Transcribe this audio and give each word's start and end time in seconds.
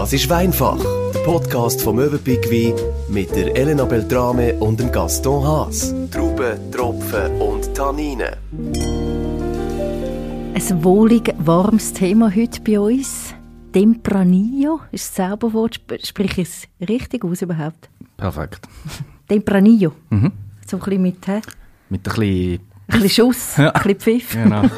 Das 0.00 0.14
ist 0.14 0.30
Weinfach, 0.30 0.78
der 1.12 1.20
Podcast 1.24 1.82
vom 1.82 1.96
Möwenpick 1.96 2.50
Wein 2.50 2.72
mit 3.10 3.36
der 3.36 3.54
Elena 3.54 3.84
Beltrame 3.84 4.54
und 4.54 4.80
dem 4.80 4.90
Gaston 4.90 5.44
Haas. 5.46 5.94
Trauben, 6.10 6.70
Tropfen 6.72 7.38
und 7.38 7.74
Tanninen. 7.74 8.30
Ein 10.54 10.84
wohlig 10.84 11.34
warmes 11.40 11.92
Thema 11.92 12.34
heute 12.34 12.62
bei 12.62 12.80
uns. 12.80 13.34
Tempranillo 13.74 14.80
ist 14.90 15.06
das 15.18 15.28
Zauberwort. 15.28 15.74
Sp- 15.76 16.00
Sprich 16.02 16.38
ich 16.38 16.48
es 16.48 16.88
richtig 16.88 17.22
aus 17.22 17.42
überhaupt? 17.42 17.90
Perfekt. 18.16 18.66
Tempranillo. 19.28 19.92
Mhm. 20.08 20.32
So 20.66 20.78
ein 20.78 20.82
bisschen 20.82 21.02
mit, 21.02 21.26
hä? 21.26 21.32
ein 21.34 21.42
Mit 21.90 22.00
ein 22.08 22.14
bisschen... 22.14 22.69
bisschen 22.90 23.08
Schuss, 23.10 23.56
Ja. 23.56 23.70
ein 23.70 23.82
bisschen 23.94 24.20
Pfiff. 24.20 24.32
Genau. 24.32 24.62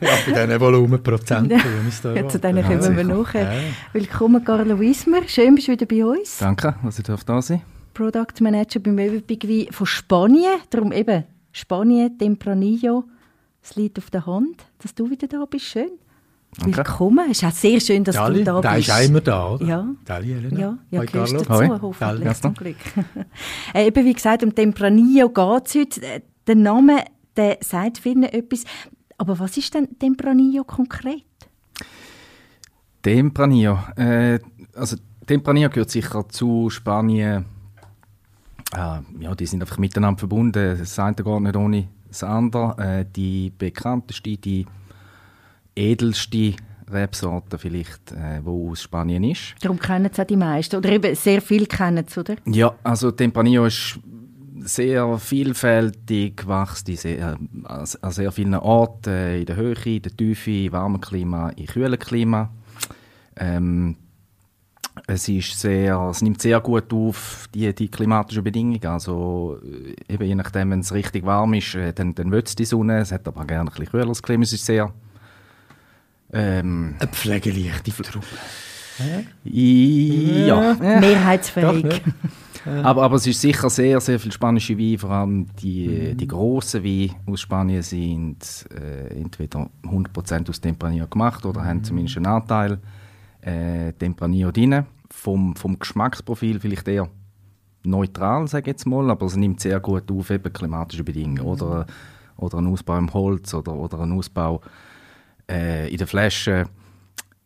Ja, 0.00 0.10
bei 0.26 0.46
diesen 0.46 0.60
Volumenprozenten, 0.60 1.48
da 1.48 2.14
Ja, 2.14 2.28
zu 2.28 2.38
geht. 2.38 2.44
denen 2.44 2.62
kommen 2.64 2.80
wir 2.82 2.82
sicher. 2.82 3.04
nachher. 3.04 3.52
Ja. 3.54 3.60
Willkommen, 3.92 4.44
Carlo 4.44 4.78
Wiesmer. 4.78 5.22
Schön, 5.26 5.54
bist 5.54 5.68
du 5.68 5.72
wieder 5.72 5.86
bei 5.86 6.04
uns. 6.04 6.38
Danke, 6.38 6.74
dass 6.84 6.98
ich 6.98 7.04
da 7.04 7.40
sein 7.42 7.62
Product 7.94 8.40
Manager 8.40 8.80
beim 8.80 8.98
Wein 8.98 9.66
von 9.70 9.86
Spanien. 9.86 10.52
Darum 10.70 10.92
eben 10.92 11.24
Spanien, 11.52 12.18
Tempranillo. 12.18 13.04
Es 13.62 13.74
liegt 13.76 13.98
auf 13.98 14.10
der 14.10 14.26
Hand, 14.26 14.66
dass 14.82 14.94
du 14.94 15.08
wieder 15.08 15.26
da 15.28 15.44
bist. 15.48 15.64
Schön. 15.64 15.90
Danke. 16.58 16.76
Willkommen. 16.78 17.24
Es 17.30 17.38
ist 17.42 17.44
auch 17.44 17.52
sehr 17.52 17.80
schön, 17.80 18.04
dass 18.04 18.16
Dali, 18.16 18.44
du 18.44 18.44
da 18.44 18.60
bist. 18.74 18.88
ist 18.88 18.94
auch 18.94 19.02
immer 19.04 19.20
da, 19.20 19.50
oder? 19.50 19.66
Ja. 19.66 19.86
Dali, 20.04 20.32
Elena. 20.32 20.60
Ja, 20.60 20.78
ja 20.90 21.00
Hoi, 21.00 21.06
gehörst 21.06 21.32
Carlo. 21.32 21.44
dazu, 21.48 21.72
Hoi. 21.72 21.78
hoffentlich, 21.80 22.24
Dali. 22.24 22.34
zum 22.40 22.54
Glück. 22.54 22.76
äh, 23.74 23.86
eben 23.86 24.04
wie 24.04 24.12
gesagt, 24.14 24.42
um 24.42 24.54
Tempranillo 24.54 25.28
geht 25.30 25.66
es 25.66 25.74
heute. 25.74 26.22
Der 26.46 26.54
Name 26.54 27.04
der 27.36 27.58
sagt 27.60 27.98
vielen 27.98 28.24
etwas. 28.24 28.64
Aber 29.18 29.38
was 29.38 29.56
ist 29.56 29.74
denn 29.74 29.98
Tempranillo 29.98 30.64
konkret? 30.64 31.24
Tempranillo. 33.02 33.78
Äh, 33.96 34.40
also 34.74 34.96
Tempranillo 35.26 35.70
gehört 35.70 35.90
sicher 35.90 36.28
zu 36.28 36.70
Spanien. 36.70 37.44
Äh, 38.74 39.00
ja, 39.20 39.34
die 39.34 39.46
sind 39.46 39.62
einfach 39.62 39.78
miteinander 39.78 40.18
verbunden. 40.18 40.76
Das 40.78 40.98
eine 40.98 41.14
geht 41.14 41.40
nicht 41.40 41.56
ohne 41.56 41.88
das 42.08 42.22
andere. 42.24 42.76
Äh, 42.78 43.06
die 43.14 43.52
bekannteste, 43.56 44.36
die 44.36 44.66
edelste 45.74 46.54
Rebsorte 46.90 47.58
vielleicht, 47.58 48.12
äh, 48.12 48.40
wo 48.44 48.70
aus 48.70 48.82
Spanien 48.82 49.24
ist. 49.24 49.54
Darum 49.60 49.78
kennen 49.78 50.10
es 50.12 50.20
auch 50.20 50.24
die 50.24 50.36
meisten. 50.36 50.76
Oder 50.76 50.90
eben 50.90 51.14
sehr 51.14 51.40
viele 51.40 51.66
kennen 51.66 52.04
es, 52.06 52.16
oder? 52.16 52.36
Ja, 52.44 52.74
also 52.82 53.10
Tempranillo 53.10 53.66
ist 53.66 53.98
sehr 54.64 55.18
vielfältig, 55.18 56.46
wächst 56.46 56.88
in 56.88 56.96
sehr, 56.96 57.38
an 57.64 57.86
an 58.00 58.10
sehr 58.12 58.32
vielen 58.32 58.54
Orten, 58.54 59.38
in 59.40 59.46
der 59.46 59.56
Höhe, 59.56 59.74
in 59.84 60.02
der 60.02 60.16
Tiefe, 60.16 60.50
in 60.50 60.72
warmen 60.72 61.00
Klima, 61.00 61.50
in 61.50 61.66
kühlen 61.66 61.98
Klima. 61.98 62.50
Ähm, 63.36 63.96
es, 65.06 65.28
ist 65.28 65.60
sehr, 65.60 65.98
es 66.10 66.22
nimmt 66.22 66.40
sehr 66.40 66.60
gut 66.60 66.92
auf 66.92 67.48
die, 67.54 67.74
die 67.74 67.88
klimatischen 67.88 68.42
Bedingungen. 68.42 68.86
Also, 68.86 69.58
äh, 69.62 70.12
eben 70.12 70.24
je 70.24 70.34
nachdem, 70.34 70.70
wenn 70.70 70.80
es 70.80 70.92
richtig 70.92 71.24
warm 71.24 71.54
ist, 71.54 71.74
äh, 71.74 71.92
dann, 71.92 72.14
dann 72.14 72.30
will 72.30 72.42
es 72.44 72.56
die 72.56 72.64
Sonne. 72.64 73.00
Es 73.00 73.12
hat 73.12 73.28
aber 73.28 73.44
gerne 73.44 73.70
ein 73.70 73.74
bisschen 73.74 73.90
kühleres 73.90 74.22
Klima. 74.22 74.42
Es 74.44 74.52
ist 74.52 74.64
sehr... 74.64 74.92
Ähm, 76.32 76.96
Eine 76.98 77.10
pflegeleichte 77.10 77.90
Traube. 78.02 78.26
ja. 79.44 80.74
Mehrheitsfähig. 80.74 82.02
Aber, 82.66 83.02
aber 83.04 83.16
es 83.16 83.26
ist 83.26 83.40
sicher 83.40 83.70
sehr, 83.70 84.00
sehr 84.00 84.18
viel 84.18 84.32
spanische 84.32 84.76
Wein, 84.76 84.98
vor 84.98 85.10
allem 85.10 85.46
die, 85.56 86.14
die 86.16 86.26
grossen 86.26 86.82
Weine 86.82 87.14
aus 87.26 87.40
Spanien 87.40 87.82
sind 87.82 88.66
äh, 88.74 89.20
entweder 89.20 89.70
100% 89.84 90.48
aus 90.48 90.60
Tempranillo 90.60 91.06
gemacht 91.06 91.46
oder 91.46 91.64
haben 91.64 91.84
zumindest 91.84 92.16
einen 92.16 92.26
Anteil 92.26 92.78
äh, 93.40 93.92
Tempranillo 93.92 94.50
drin. 94.50 94.84
Vom, 95.10 95.54
vom 95.54 95.78
Geschmacksprofil 95.78 96.58
vielleicht 96.58 96.88
eher 96.88 97.08
neutral, 97.84 98.48
sage 98.48 98.62
ich 98.62 98.66
jetzt 98.74 98.86
mal, 98.86 99.08
aber 99.10 99.26
es 99.26 99.36
nimmt 99.36 99.60
sehr 99.60 99.78
gut 99.78 100.10
auf 100.10 100.30
eben 100.30 100.52
klimatische 100.52 101.04
Bedingungen 101.04 101.40
oder, 101.40 101.86
oder 102.36 102.58
ein 102.58 102.66
Ausbau 102.66 102.98
im 102.98 103.14
Holz 103.14 103.54
oder, 103.54 103.74
oder 103.74 104.00
ein 104.00 104.12
Ausbau 104.12 104.60
äh, 105.48 105.88
in 105.88 105.96
der 105.96 106.08
Flasche. 106.08 106.64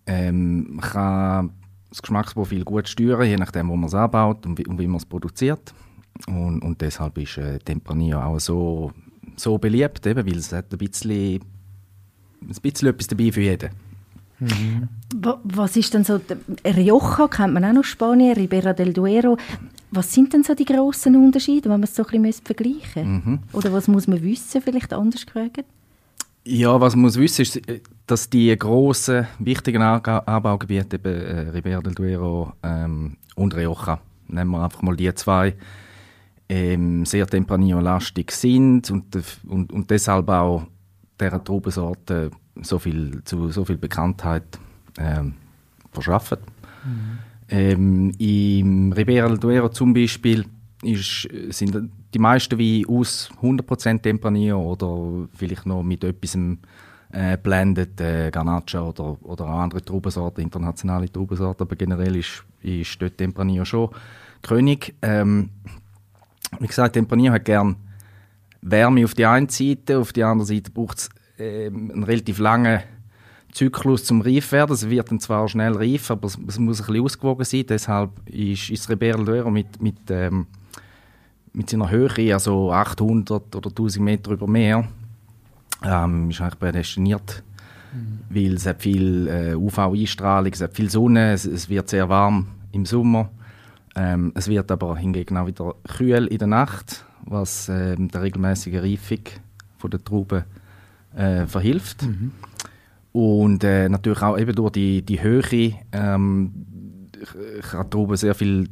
Ähm, 0.06 0.80
kann 0.80 1.50
das 1.90 2.00
Geschmacksprofil 2.02 2.64
gut 2.64 2.88
steuern, 2.88 3.26
je 3.28 3.36
nachdem, 3.36 3.68
wo 3.68 3.76
man 3.76 3.88
es 3.88 3.94
anbaut 3.94 4.46
und 4.46 4.58
wie, 4.58 4.66
und 4.66 4.78
wie 4.78 4.86
man 4.86 4.96
es 4.96 5.06
produziert. 5.06 5.74
Und, 6.26 6.60
und 6.62 6.80
deshalb 6.80 7.18
ist 7.18 7.38
äh, 7.38 7.58
Tempranillo 7.58 8.20
auch 8.20 8.38
so, 8.38 8.92
so 9.36 9.58
beliebt, 9.58 10.06
eben, 10.06 10.26
weil 10.26 10.36
es 10.38 10.52
hat 10.52 10.72
ein 10.72 10.78
bisschen, 10.78 11.40
ein 12.42 12.56
bisschen 12.62 12.88
etwas 12.88 13.06
dabei 13.06 13.32
für 13.32 13.40
jeden. 13.42 13.70
Wa- 15.16 15.40
Was 15.44 15.76
ist 15.76 15.92
denn 15.92 16.04
so, 16.04 16.20
Rioja 16.64 17.28
kennt 17.28 17.52
man 17.54 17.64
auch 17.64 17.72
noch 17.72 17.84
Spanien, 17.84 18.34
Ribera 18.36 18.72
del 18.72 18.92
Duero. 18.92 19.36
Was 19.90 20.12
sind 20.14 20.32
denn 20.32 20.44
so 20.44 20.54
die 20.54 20.64
grossen 20.64 21.16
Unterschiede, 21.16 21.64
wenn 21.64 21.80
man 21.80 21.82
es 21.82 21.94
so 21.96 22.06
ein 22.06 22.22
bisschen 22.22 22.46
vergleichen 22.46 23.22
müsste? 23.42 23.56
Oder 23.56 23.72
was 23.72 23.88
muss 23.88 24.06
man 24.06 24.22
wissen, 24.22 24.62
vielleicht 24.62 24.92
anders 24.92 25.26
gefragt? 25.26 25.64
Ja, 26.44 26.80
was 26.80 26.94
man 26.94 27.02
muss 27.02 27.18
wissen, 27.18 27.42
ist, 27.42 27.68
äh, 27.68 27.80
dass 28.06 28.30
die 28.30 28.56
grossen, 28.56 29.26
wichtigen 29.38 29.82
Anbaugebiete, 29.82 30.96
eben 30.96 31.14
äh, 31.14 31.50
Ribera 31.50 31.80
del 31.80 31.94
Duero 31.94 32.52
ähm, 32.62 33.16
und 33.36 33.54
Rioja, 33.54 34.00
nehmen 34.28 34.52
wir 34.52 34.64
einfach 34.64 34.82
mal 34.82 34.96
die 34.96 35.14
zwei, 35.14 35.54
ähm, 36.48 37.04
sehr 37.04 37.26
Tempranillo-lastig 37.26 38.32
sind 38.32 38.90
und, 38.90 39.16
und, 39.46 39.72
und 39.72 39.90
deshalb 39.90 40.28
auch 40.30 40.66
dieser 41.20 41.44
Traubensorte 41.44 42.30
so 42.62 42.78
viel, 42.78 43.22
zu 43.24 43.50
so 43.50 43.64
viel 43.64 43.78
Bekanntheit 43.78 44.58
ähm, 44.98 45.34
verschaffen. 45.92 46.38
Ähm, 47.48 48.12
Im 48.18 48.92
Ribera 48.92 49.28
del 49.28 49.38
Duero 49.38 49.68
zum 49.68 49.92
Beispiel 49.92 50.44
ist, 50.82 51.28
sind 51.50 51.90
die 52.14 52.18
meisten 52.18 52.58
Weine 52.58 52.84
aus 52.88 53.30
100% 53.42 54.02
Tempranillo 54.02 54.60
oder 54.60 55.28
vielleicht 55.34 55.66
noch 55.66 55.82
mit 55.82 56.04
etwas 56.04 56.38
äh, 57.12 57.36
blended, 57.36 58.00
äh, 58.00 58.30
Garnacha 58.30 58.80
oder, 58.82 59.16
oder 59.22 59.46
andere 59.46 59.82
Traubensorten, 59.82 60.42
internationale 60.42 61.10
Traubensorten, 61.10 61.66
aber 61.66 61.76
generell 61.76 62.16
ist, 62.16 62.44
ist 62.62 63.00
dort 63.00 63.18
Tempranillo 63.18 63.64
schon 63.64 63.90
König. 64.42 64.94
Ähm, 65.02 65.50
wie 66.58 66.66
gesagt, 66.66 66.94
Tempranillo 66.94 67.34
hat 67.34 67.44
gern 67.44 67.76
Wärme 68.62 69.04
auf 69.04 69.14
die 69.14 69.26
einen 69.26 69.48
Seite, 69.48 69.98
auf 69.98 70.12
die 70.12 70.24
andere 70.24 70.46
Seite 70.46 70.70
braucht 70.70 70.98
es 70.98 71.10
ähm, 71.38 71.90
einen 71.92 72.04
relativ 72.04 72.38
langen 72.38 72.80
Zyklus 73.52 74.04
zum 74.04 74.20
reif 74.20 74.52
werden. 74.52 74.72
Es 74.72 74.88
wird 74.88 75.10
dann 75.10 75.20
zwar 75.20 75.48
schnell 75.48 75.72
reif, 75.72 76.10
aber 76.10 76.26
es, 76.26 76.38
es 76.46 76.58
muss 76.58 76.80
ein 76.80 76.86
bisschen 76.86 77.04
ausgewogen 77.04 77.44
sein. 77.44 77.64
Deshalb 77.68 78.10
ist, 78.28 78.70
ist 78.70 78.88
Ribera 78.88 79.50
mit, 79.50 79.82
mit, 79.82 79.96
ähm, 80.10 80.46
mit 81.52 81.70
seiner 81.70 81.90
Höhe, 81.90 82.32
also 82.32 82.72
800 82.72 83.54
oder 83.56 83.70
1000 83.70 84.04
Meter 84.04 84.32
über 84.32 84.46
Meer, 84.46 84.88
ähm, 85.84 86.30
ist 86.30 86.40
eigentlich 86.40 86.58
prädestiniert. 86.58 87.42
Weil 88.28 88.54
es 88.54 88.66
hat 88.66 88.82
viel 88.82 89.26
äh, 89.26 89.54
UV-Einstrahlung, 89.56 90.52
es 90.52 90.60
hat 90.60 90.76
viel 90.76 90.88
Sonne, 90.88 91.32
es, 91.32 91.44
es 91.44 91.68
wird 91.68 91.88
sehr 91.88 92.08
warm 92.08 92.46
im 92.70 92.86
Sommer. 92.86 93.30
Ähm, 93.96 94.32
es 94.36 94.46
wird 94.46 94.70
aber 94.70 94.96
hingegen 94.96 95.36
auch 95.36 95.48
wieder 95.48 95.74
kühl 95.96 96.26
in 96.26 96.38
der 96.38 96.46
Nacht, 96.46 97.04
was 97.24 97.68
ähm, 97.68 98.08
der 98.08 98.22
regelmäßigen 98.22 98.80
Reifung 98.80 99.24
von 99.78 99.90
der 99.90 100.04
Trauben 100.04 100.44
äh, 101.16 101.46
verhilft. 101.46 102.04
Und 103.12 103.64
äh, 103.64 103.88
natürlich 103.88 104.22
auch 104.22 104.38
eben 104.38 104.54
durch 104.54 104.70
die, 104.70 105.02
die 105.02 105.20
Höhe 105.20 105.42
ähm, 105.90 106.52
kann 107.62 107.84
die 107.84 107.90
Traube 107.90 108.16
sehr 108.16 108.36
viel 108.36 108.68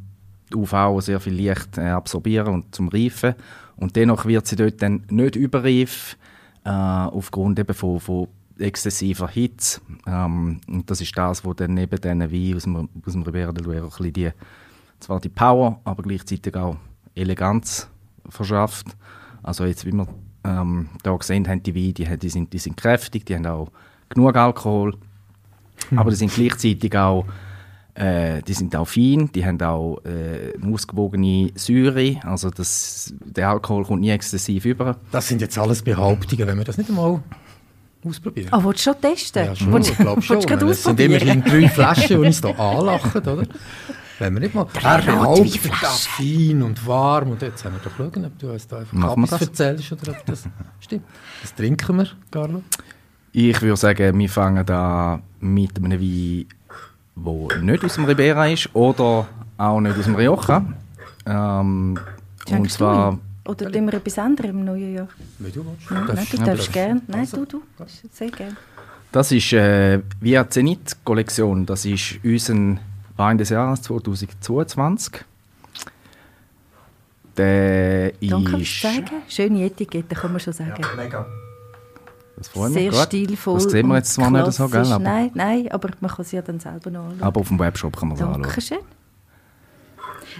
UV, 0.54 1.00
sehr 1.00 1.20
viel 1.20 1.34
Licht 1.34 1.78
äh, 1.78 1.88
absorbieren 1.88 2.54
und 2.54 2.74
zum 2.74 2.88
Reifen. 2.88 3.34
Und 3.76 3.96
dennoch 3.96 4.26
wird 4.26 4.46
sie 4.46 4.56
dort 4.56 4.82
dann 4.82 5.04
nicht 5.08 5.36
überreif, 5.36 6.16
äh, 6.64 6.70
aufgrund 6.70 7.58
eben 7.58 7.74
von, 7.74 8.00
von 8.00 8.28
exzessiver 8.58 9.28
Hitze. 9.28 9.80
Ähm, 10.06 10.60
und 10.68 10.90
das 10.90 11.00
ist 11.00 11.16
das, 11.16 11.44
was 11.44 11.56
dann 11.56 11.74
neben 11.74 12.00
diesen 12.00 12.20
Wein 12.20 12.56
aus 12.56 12.62
dem, 12.64 12.88
aus 13.06 13.12
dem 13.12 13.22
Ribera 13.22 13.52
del 13.52 13.64
Duero 13.64 13.90
die, 14.02 14.30
zwar 15.00 15.20
die 15.20 15.28
Power, 15.28 15.80
aber 15.84 16.02
gleichzeitig 16.02 16.56
auch 16.56 16.76
Eleganz 17.14 17.88
verschafft. 18.28 18.96
Also 19.42 19.64
jetzt, 19.64 19.86
wie 19.86 19.92
wir 19.92 20.08
ähm, 20.44 20.88
da 21.02 21.16
gesehen 21.16 21.48
haben, 21.48 21.62
die 21.62 21.74
Weine, 21.74 21.92
die, 21.92 22.18
die, 22.18 22.28
sind, 22.28 22.52
die 22.52 22.58
sind 22.58 22.76
kräftig, 22.76 23.24
die 23.26 23.34
haben 23.34 23.46
auch 23.46 23.70
genug 24.08 24.36
Alkohol, 24.36 24.96
aber 25.96 26.10
die 26.10 26.16
sind 26.16 26.34
gleichzeitig 26.34 26.96
auch 26.96 27.24
äh, 27.98 28.42
die 28.42 28.54
sind 28.54 28.76
auch 28.76 28.86
fein, 28.86 29.30
die 29.34 29.44
haben 29.44 29.60
auch 29.60 29.98
äh, 30.04 30.54
eine 30.60 30.72
ausgewogene 30.72 31.50
Säure, 31.56 32.16
also 32.22 32.50
das, 32.50 33.12
der 33.24 33.50
Alkohol 33.50 33.84
kommt 33.84 34.02
nie 34.02 34.10
exzessiv 34.10 34.64
über. 34.64 34.96
Das 35.10 35.26
sind 35.26 35.40
jetzt 35.40 35.58
alles 35.58 35.82
Behauptungen, 35.82 36.46
wenn 36.46 36.58
wir 36.58 36.64
das 36.64 36.78
nicht 36.78 36.88
einmal 36.88 37.20
ausprobieren. 38.04 38.48
Ah, 38.52 38.62
willst 38.62 38.86
du 38.86 38.92
schon 38.92 39.00
testen? 39.00 39.46
Ja, 39.46 39.56
schon, 39.56 39.80
ich 39.80 39.98
glaube 39.98 40.22
schon. 40.22 40.36
willst 40.36 40.48
du 40.50 40.54
gerade 40.54 40.70
Es 40.70 40.82
sind 40.84 41.00
immerhin 41.00 41.42
drei 41.42 41.68
Flaschen, 41.74 42.20
die 42.20 42.26
uns 42.26 42.40
hier 42.40 42.58
anlachen, 42.58 43.20
oder? 43.20 43.46
Wenn 44.20 44.34
wir 44.34 44.40
nicht 44.40 44.54
mal... 44.54 44.66
Er 44.82 45.02
behauptet 45.02 45.70
das 45.80 46.06
fein 46.06 46.62
und 46.62 46.86
warm 46.86 47.30
und 47.32 47.42
jetzt 47.42 47.64
haben 47.64 47.74
wir 47.74 47.80
doch 47.82 47.96
schauen, 47.96 48.24
ob 48.24 48.38
du 48.38 48.52
uns 48.52 48.66
da 48.68 48.78
einfach 48.78 49.12
etwas 49.12 49.30
das? 49.30 49.40
erzählst 49.42 49.92
oder 49.92 50.12
ob 50.12 50.26
das 50.26 50.44
stimmt. 50.80 51.04
Das 51.42 51.54
trinken 51.54 51.96
wir, 51.96 52.08
Carlo. 52.30 52.62
Ich 53.32 53.60
würde 53.60 53.76
sagen, 53.76 54.18
wir 54.18 54.28
fangen 54.28 54.64
da 54.64 55.20
mit 55.40 55.76
einem 55.76 56.00
Wein, 56.00 56.46
wo 57.22 57.48
nicht 57.60 57.84
aus 57.84 57.94
dem 57.94 58.04
Ribera 58.04 58.46
ist 58.48 58.68
oder 58.74 59.26
auch 59.56 59.80
nicht 59.80 59.98
aus 59.98 60.04
dem 60.04 60.14
Rioja. 60.14 60.64
Ähm, 61.26 61.98
und 62.50 62.70
zwar 62.70 63.18
du 63.44 63.50
Oder 63.50 63.70
tun 63.72 63.86
wir 63.86 63.94
etwas 63.94 64.18
anderes 64.18 64.50
im 64.50 64.64
neuen 64.64 64.94
Jahr? 64.94 65.08
Wie 65.38 65.50
du 65.50 65.64
willst. 65.64 65.90
Nein, 65.90 66.06
Darfst- 66.06 66.32
du 66.32 66.36
darfst 66.44 66.72
gerne. 66.72 67.02
Nein, 67.06 67.20
Also, 67.20 67.44
du, 67.44 67.62
du. 67.78 67.84
Sehr 68.12 68.30
gerne. 68.30 68.56
Das 69.12 69.32
ist 69.32 69.52
äh, 69.54 70.00
Via 70.20 70.48
Zenit 70.50 70.96
Kollektion. 71.04 71.64
Das 71.66 71.84
ist 71.86 72.18
unser 72.22 72.78
Wein 73.16 73.38
des 73.38 73.48
Jahres 73.48 73.82
2022. 73.82 75.24
Der 77.36 78.12
Danke 78.20 78.50
fürs 78.50 78.62
ist. 78.62 78.82
Zeigen. 78.82 79.22
Schöne 79.28 79.64
Etikette, 79.64 80.14
kann 80.14 80.32
man 80.32 80.40
schon 80.40 80.52
sagen. 80.52 80.82
Mega. 80.96 81.24
Das 82.38 82.48
freut 82.48 82.70
mich 82.72 82.82
Sehr 82.82 82.90
gut. 82.92 83.00
stilvoll. 83.02 83.54
Das 83.54 83.64
sehen 83.64 83.86
wir 83.88 83.96
jetzt 83.96 84.14
zwar 84.14 84.30
nicht 84.30 84.52
so, 84.52 84.68
gell? 84.68 84.86
Aber, 84.92 84.98
Nein, 85.04 85.30
nein, 85.34 85.68
aber 85.70 85.90
man 86.00 86.10
kann 86.10 86.22
es 86.24 86.32
ja 86.32 86.40
dann 86.42 86.60
selber 86.60 86.90
noch 86.90 87.04
anschauen. 87.04 87.22
aber 87.22 87.40
auf 87.40 87.48
dem 87.48 87.58
Webshop 87.58 87.96
kann 87.96 88.08
man 88.08 88.16
es 88.16 88.22
anschauen. 88.22 88.42
Dankeschön. 88.42 88.78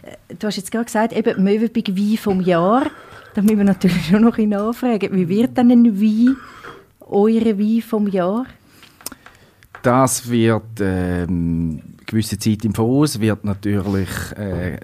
Äh, 0.02 0.34
Du 0.38 0.46
hast 0.46 0.56
jetzt 0.56 0.70
gerade 0.70 0.84
gesagt, 0.84 1.12
eben 1.12 1.42
Möwenpick 1.42 1.88
Wein 1.96 2.16
vom 2.18 2.40
Jahr. 2.40 2.86
Da 3.34 3.42
müssen 3.42 3.58
wir 3.58 3.64
natürlich 3.64 4.06
schon 4.06 4.22
noch 4.22 4.38
ein 4.38 4.48
nachfragen. 4.50 5.12
Wie 5.12 5.28
wird 5.28 5.56
denn 5.56 5.70
ein 5.70 6.00
Wein, 6.00 6.36
eure 7.00 7.58
Wein 7.58 7.82
vom 7.82 8.06
Jahr? 8.08 8.46
Das 9.82 10.28
wird 10.28 10.80
ähm, 10.80 11.80
gewisse 12.06 12.38
Zeit 12.38 12.64
im 12.64 12.74
Voraus, 12.74 13.20
wird 13.20 13.44
natürlich. 13.44 14.08
Äh, 14.36 14.78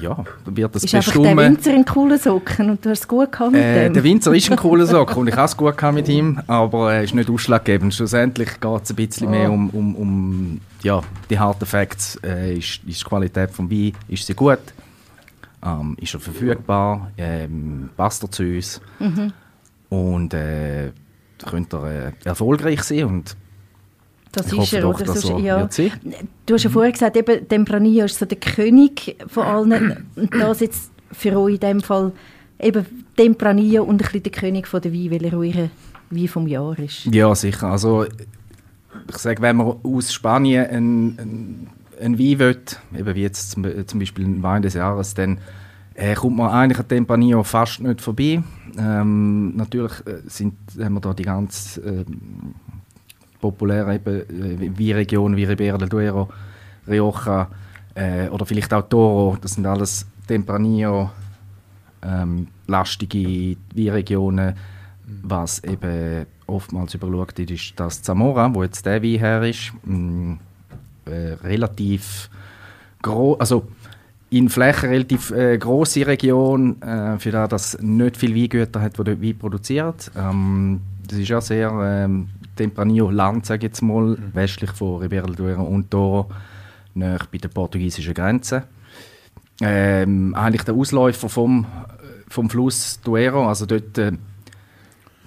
ja, 0.00 0.24
wird 0.46 0.74
das 0.74 0.84
Ist 0.84 0.94
einfach 0.94 1.12
der 1.12 1.20
bestimmen. 1.20 1.38
Winzer 1.56 1.70
ein 1.72 1.84
cooler 1.84 2.18
Socken 2.18 2.70
und 2.70 2.84
du 2.84 2.90
hast 2.90 3.00
es 3.00 3.08
gut 3.08 3.30
gehabt 3.32 3.52
mit 3.52 3.60
Äh, 3.62 3.84
dem? 3.84 3.94
der 3.94 4.04
Winzer 4.04 4.34
ist 4.34 4.50
ein 4.50 4.56
cooler 4.56 4.86
Sock 4.94 5.16
und 5.16 5.28
ich 5.28 5.34
habe 5.36 5.44
es 5.46 5.56
gut 5.56 5.76
gehabt 5.76 5.94
mit 5.94 6.08
ihm, 6.08 6.40
aber 6.46 6.94
er 6.94 7.02
ist 7.04 7.14
nicht 7.14 7.28
ausschlaggebend. 7.30 7.94
Schlussendlich 7.94 8.60
geht 8.60 8.82
es 8.82 8.90
ein 8.90 8.96
bisschen 8.96 9.30
mehr 9.30 9.50
Oh. 9.50 9.54
um, 9.54 9.70
um, 9.70 9.94
um 9.96 10.60
ja, 10.82 11.00
die 11.30 11.38
harten 11.38 11.66
Facts. 11.66 12.16
Äh, 12.24 12.54
ist, 12.58 12.80
ist 12.86 13.00
die 13.00 13.04
Qualität 13.04 13.50
des 13.50 13.58
Wein 13.58 13.92
ist 14.08 14.26
sie 14.26 14.34
gut? 14.34 14.58
Ähm, 15.64 15.96
ist 16.00 16.14
er 16.14 16.20
verfügbar? 16.20 17.10
Ähm, 17.16 17.90
passt 17.96 18.22
er 18.24 18.30
zu 18.30 18.42
uns? 18.42 18.80
Mhm. 18.98 19.32
Und 19.90 20.34
äh, 20.34 20.90
könnte 21.48 21.76
er 21.76 22.06
äh, 22.08 22.12
erfolgreich 22.24 22.82
sein 22.82 23.04
und 23.04 23.36
Das 24.32 24.46
ich 24.46 24.52
ist 24.52 24.58
hoffe 24.58 24.76
er, 24.76 24.82
doch, 24.82 25.00
oder? 25.00 25.06
Sonst- 25.06 25.30
er 25.30 25.38
ja. 25.38 25.68
sein. 25.70 25.92
Du 26.46 26.54
hast 26.54 26.64
ja 26.64 26.70
vorher 26.70 26.92
gesagt, 26.92 27.16
eben, 27.16 27.46
Tempranillo 27.46 28.06
ist 28.06 28.18
so 28.18 28.24
der 28.24 28.38
König 28.38 29.16
von 29.28 29.44
allen. 29.44 30.06
Und 30.16 30.34
das 30.34 30.60
jetzt 30.60 30.90
für 31.12 31.38
euch 31.38 31.54
in 31.54 31.60
dem 31.60 31.80
Fall 31.80 32.12
eben 32.58 32.86
Tempranillo 33.16 33.82
und 33.82 33.94
ein 33.94 33.98
bisschen 33.98 34.22
der 34.22 34.32
König 34.32 34.66
von 34.66 34.80
der 34.80 34.92
Wein, 34.92 35.10
weil 35.10 35.24
er 35.24 35.34
euer 35.34 35.70
Wein 36.10 36.28
vom 36.28 36.46
Jahr 36.46 36.78
ist. 36.78 37.04
Ja, 37.06 37.34
sicher. 37.34 37.68
Also, 37.68 38.04
ich 38.04 39.18
sage, 39.18 39.42
wenn 39.42 39.56
man 39.56 39.76
aus 39.82 40.12
Spanien 40.12 40.66
einen, 40.66 41.68
einen, 42.00 42.18
Wein 42.18 42.38
will, 42.38 42.58
eben 42.96 43.14
wie 43.14 43.22
jetzt 43.22 43.50
zum, 43.50 43.86
zum 43.86 44.00
Beispiel 44.00 44.24
ein 44.24 44.42
Wein 44.42 44.62
des 44.62 44.74
Jahres, 44.74 45.14
dann 45.14 45.38
äh, 45.94 46.14
kommt 46.14 46.36
man 46.36 46.50
eigentlich 46.50 46.78
an 46.78 46.88
Tempranillo 46.88 47.42
fast 47.42 47.80
nicht 47.80 48.00
vorbei. 48.00 48.42
Ähm, 48.78 49.56
natürlich 49.56 49.92
äh, 50.06 50.22
sind, 50.26 50.54
haben 50.78 50.94
wir 50.94 51.00
da 51.00 51.12
die 51.12 51.24
ganz 51.24 51.80
ähm, 51.84 52.54
populären 53.42 53.92
eben, 53.92 54.20
äh, 54.22 54.78
Weinregionen 54.78 55.36
wie 55.36 55.44
Ribera 55.44 55.76
del 55.76 55.90
Duero, 55.90 56.30
Rioja 56.88 57.48
äh, 57.94 58.28
oder 58.28 58.46
vielleicht 58.46 58.72
auch 58.72 58.88
Toro. 58.88 59.36
Das 59.38 59.52
sind 59.52 59.66
alles 59.66 60.06
Tempranillo 60.26 61.10
ähm, 62.02 62.46
lastige 62.66 63.56
Weinregionen. 63.74 64.54
Was 65.22 65.62
eben 65.64 66.24
oftmals 66.46 66.94
überschaut 66.94 67.36
wird, 67.36 67.50
ist 67.50 67.74
das 67.76 68.00
Zamora, 68.02 68.54
wo 68.54 68.62
jetzt 68.62 68.86
der 68.86 69.02
Wein 69.02 69.18
her 69.18 69.42
ist. 69.42 69.72
Mm, 69.84 70.34
äh, 71.04 71.34
relativ 71.42 72.30
groß, 73.02 73.40
also 73.40 73.66
in 74.30 74.48
Fläche 74.48 74.88
relativ 74.88 75.30
äh, 75.32 75.58
große 75.58 76.06
Region, 76.06 76.80
äh, 76.80 77.18
für 77.18 77.32
das 77.32 77.48
das 77.50 77.78
nicht 77.82 78.16
viel 78.16 78.34
Weingüter 78.34 78.80
hat, 78.80 78.98
die 78.98 79.04
dort 79.04 79.22
Wein 79.22 79.38
produziert. 79.38 80.10
Ähm, 80.16 80.80
das 81.06 81.18
ist 81.18 81.28
ja 81.28 81.40
sehr 81.40 81.70
ähm, 81.82 82.28
Tempranillo-Land, 82.62 83.46
sage 83.46 83.58
ich 83.66 83.70
jetzt 83.70 83.82
mal, 83.82 84.16
westlich 84.32 84.70
von 84.72 85.00
Ribera 85.00 85.26
del 85.26 85.34
Duero 85.36 85.62
und 85.64 85.90
Toro, 85.90 86.30
nahe 86.94 87.18
bei 87.30 87.38
der 87.38 87.48
portugiesischen 87.48 88.14
Grenze. 88.14 88.64
Ähm, 89.60 90.34
eigentlich 90.34 90.62
der 90.64 90.74
Ausläufer 90.74 91.28
vom, 91.28 91.66
vom 92.28 92.50
Fluss 92.50 93.00
Duero, 93.04 93.48
also 93.48 93.66
dort 93.66 93.96
äh, 93.98 94.12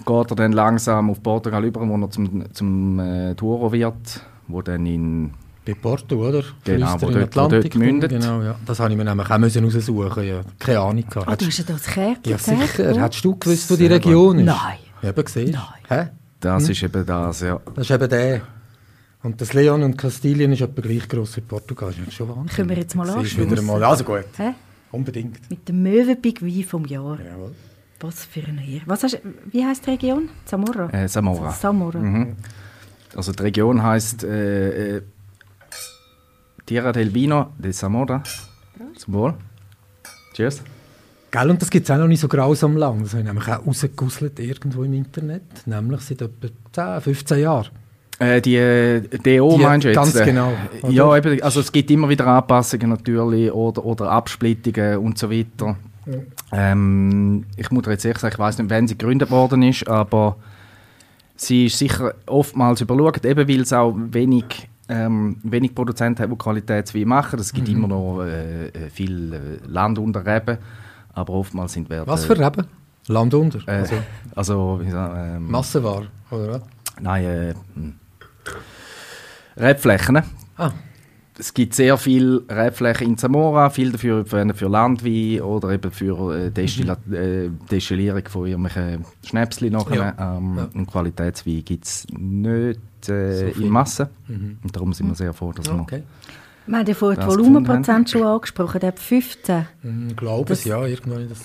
geht 0.06 0.32
er 0.32 0.36
dann 0.36 0.52
langsam 0.52 1.10
auf 1.10 1.22
Portugal 1.22 1.64
über, 1.64 1.88
wo 1.88 1.96
er 1.98 2.10
zum, 2.10 2.44
zum 2.54 3.00
äh, 3.00 3.34
Douro 3.36 3.72
wird, 3.72 4.22
wo 4.48 4.62
dann 4.62 4.86
in 4.86 5.32
Bei 5.66 5.74
Porto, 5.74 6.16
oder? 6.28 6.44
Genau, 6.64 6.96
wo 7.02 7.08
er 7.10 7.26
dort- 7.28 7.36
wo 7.36 7.48
dort 7.48 7.76
mündet. 7.76 8.12
Genau, 8.12 8.42
ja. 8.42 8.56
Das 8.66 8.80
habe 8.80 8.92
ich 8.92 8.98
mir 8.98 9.06
nämlich 9.06 9.30
auch 9.30 9.38
müssen 9.38 9.64
raussuchen 9.64 10.24
ja. 10.24 10.42
Keine 10.60 10.80
Ahnung 10.80 11.06
gehabt. 11.10 11.28
Ah, 11.30 11.36
du 11.36 11.46
hast 11.46 11.58
ja 11.60 11.64
das 11.68 11.84
Kärtchen 11.84 12.32
ja, 12.32 12.38
sicher. 12.38 13.02
Hättest 13.02 13.24
du 13.26 13.36
gewusst, 13.36 13.72
wo 13.72 13.76
die 13.76 13.88
Region 13.88 14.40
ist? 14.40 14.46
Nein. 14.46 14.78
Eben 15.04 15.24
gesehen. 15.26 15.52
Nein. 15.90 16.08
Hä? 16.08 16.10
Das 16.40 16.70
ist 16.70 16.84
eben 16.84 17.06
das, 17.06 17.42
ja. 17.42 17.60
Das 17.74 17.86
ist 17.86 17.92
eben 17.92 18.10
der. 18.10 18.42
Und 19.24 19.42
das 19.42 19.54
Leon 19.54 19.82
und 19.82 19.98
Kastilien 19.98 20.52
ist 20.54 20.62
etwa 20.62 20.82
gleich 20.82 21.08
gross 21.08 21.36
wie 21.38 21.42
Portugal. 21.42 21.92
Das 21.98 22.08
ist 22.08 22.14
schon 22.14 22.30
Wahnsinn. 22.30 22.56
Können 22.56 22.70
wir 22.70 22.78
jetzt 22.78 22.96
mal 22.96 23.10
anschliessen? 23.10 23.50
wieder 23.50 23.62
mal. 23.64 23.84
Also 23.84 24.04
gut. 24.04 24.26
Hä? 24.38 24.54
Unbedingt. 24.92 25.50
Mit 25.50 25.68
dem 25.68 25.82
Möwenpick 25.82 26.42
Wein 26.44 26.64
vom 26.64 26.86
Jahr. 26.86 27.20
Jawohl. 27.20 27.56
Was 28.00 28.26
für 28.26 28.42
ein 28.42 28.60
Heer. 28.60 28.82
Was 28.86 29.04
hast, 29.04 29.20
wie 29.52 29.66
heisst 29.66 29.86
die 29.88 29.92
Region? 29.92 30.30
Zamora? 30.46 30.90
Äh, 30.92 31.08
Zamora. 31.08 31.52
Zamora. 31.52 32.00
Mhm. 32.00 32.36
Also 33.16 33.32
die 33.32 33.42
Region 33.42 33.82
heißt 33.82 34.24
äh, 34.26 34.98
äh, 34.98 35.02
Tierra 36.66 36.92
del 36.92 37.14
Vino 37.14 37.54
de 37.58 37.72
Zamora. 37.72 38.22
Zum 38.96 39.14
Wohl. 39.14 39.34
Cheers. 40.34 40.62
Gell, 41.40 41.50
und 41.50 41.62
das 41.62 41.70
gibt 41.70 41.86
es 41.88 41.92
auch 41.92 41.98
noch 41.98 42.08
nicht 42.08 42.20
so 42.20 42.28
grausam 42.28 42.78
lang. 42.78 43.02
Das 43.04 43.12
habe 43.12 43.22
ich 43.22 43.28
nämlich 43.28 43.48
auch 43.48 43.66
rausgegusselt 43.66 44.40
irgendwo 44.40 44.84
im 44.84 44.94
Internet. 44.94 45.44
Nämlich 45.66 46.02
seit 46.02 46.22
etwa 46.22 46.48
10, 46.72 47.02
15 47.02 47.40
Jahren. 47.40 47.68
Äh, 48.20 48.40
die 48.42 48.56
äh, 48.56 49.02
DO 49.02 49.58
Die- 49.58 49.64
meinst 49.64 49.84
du 49.84 49.90
jetzt? 49.90 49.96
ganz 49.98 50.16
äh? 50.16 50.24
genau, 50.26 50.54
oder? 50.82 50.92
Ja, 50.92 51.18
eben, 51.18 51.42
also 51.42 51.60
es 51.60 51.72
gibt 51.72 51.92
immer 51.92 52.08
wieder 52.08 52.28
Anpassungen 52.28 52.90
natürlich 52.90 53.52
oder, 53.52 53.84
oder 53.86 54.10
Absplittungen 54.12 55.00
und 55.00 55.18
so 55.18 55.30
weiter. 55.30 55.76
Ähm, 56.52 57.46
ich 57.58 57.72
muss 57.72 57.86
jetzt 57.88 58.06
ehrlich 58.06 58.20
sagen, 58.20 58.34
ich 58.34 58.40
weiß 58.40 58.58
nicht, 58.60 58.70
wann 58.70 58.88
sie 58.88 58.98
gegründet 58.98 59.32
worden 59.32 59.64
ist, 59.64 59.88
aber 59.88 60.38
sie 61.36 61.66
ist 61.66 61.78
sicher 61.78 62.14
oftmals 62.28 62.82
überschaut, 62.82 63.26
eben 63.26 63.48
weil 63.50 63.62
es 63.62 63.74
auch 63.74 63.94
wenig, 64.12 64.70
ähm, 64.88 65.38
wenig 65.44 65.74
Produzenten 65.76 66.22
hat, 66.24 66.32
die 66.32 66.36
Qualitätswein 66.38 67.08
machen. 67.08 67.40
Es 67.40 67.52
Mhm. 67.52 67.56
gibt 67.58 67.70
immer 67.70 67.88
noch 67.88 68.22
äh, 68.24 68.68
äh, 68.68 68.90
viel 68.92 69.34
äh, 69.34 69.68
Land 69.68 70.00
unter 70.00 70.26
Reben, 70.26 70.58
aber 71.16 71.34
oftmals 71.34 71.74
sind 71.74 71.90
werden... 71.90 72.08
Was 72.08 72.26
für 72.26 72.38
Reben? 72.38 72.68
Land 73.08 73.34
unter. 73.34 73.60
Äh, 73.68 73.72
also 73.82 73.96
also, 74.36 74.80
wie 74.84 74.92
sagen, 74.92 75.36
ähm, 75.38 75.52
Massenware, 75.52 76.08
oder 76.32 76.54
was? 76.54 76.62
Nein, 77.00 77.26
äh, 77.26 77.54
hm. 77.76 77.96
Rebflächen. 79.58 80.22
Ah, 80.58 80.72
Es 81.38 81.54
gibt 81.54 81.76
sehr 81.76 81.98
viel 81.98 82.44
Rebflächen 82.50 83.08
in 83.08 83.18
Zamora, 83.18 83.70
viel 83.70 83.92
dafür 83.92 84.26
für, 84.26 84.68
Landwein 84.68 85.42
oder 85.42 85.70
eben 85.72 85.92
für 85.92 86.36
äh, 86.36 86.52
Destilla 86.52 86.98
äh, 87.12 87.50
Destillierung 87.70 88.24
von 88.28 88.48
irgendwelchen 88.48 89.06
Schnäpsli 89.26 89.70
nachher. 89.70 90.16
Ja. 90.18 90.38
Ähm, 90.38 90.58
Ja. 90.58 90.70
Und 90.74 90.88
Qualitätswein 90.88 91.64
gibt 91.64 91.86
es 91.86 92.08
nicht 92.12 92.80
äh, 93.10 93.52
So 93.54 93.62
in 93.62 93.70
Masse. 93.70 94.10
Mhm. 94.28 94.58
Und 94.64 94.76
darum 94.76 94.94
sind 94.94 95.08
wir 95.08 95.16
sehr 95.16 95.34
froh, 95.34 95.52
dass 95.52 95.70
okay. 95.70 95.98
Wir 95.98 96.45
haben 96.74 96.88
ja 96.88 96.94
vorhin 96.94 97.20
die 97.22 97.28
Volumenprozent 97.28 98.10
schon 98.10 98.24
angesprochen, 98.24 98.80
der 98.80 98.88
hat 98.90 99.00
15. 99.00 99.68
Ich 100.10 100.16
glaube 100.18 100.54
es, 100.54 100.60
Das- 100.60 100.66
ja. 100.66 100.86
Irgendwann 100.86 101.30
das 101.30 101.40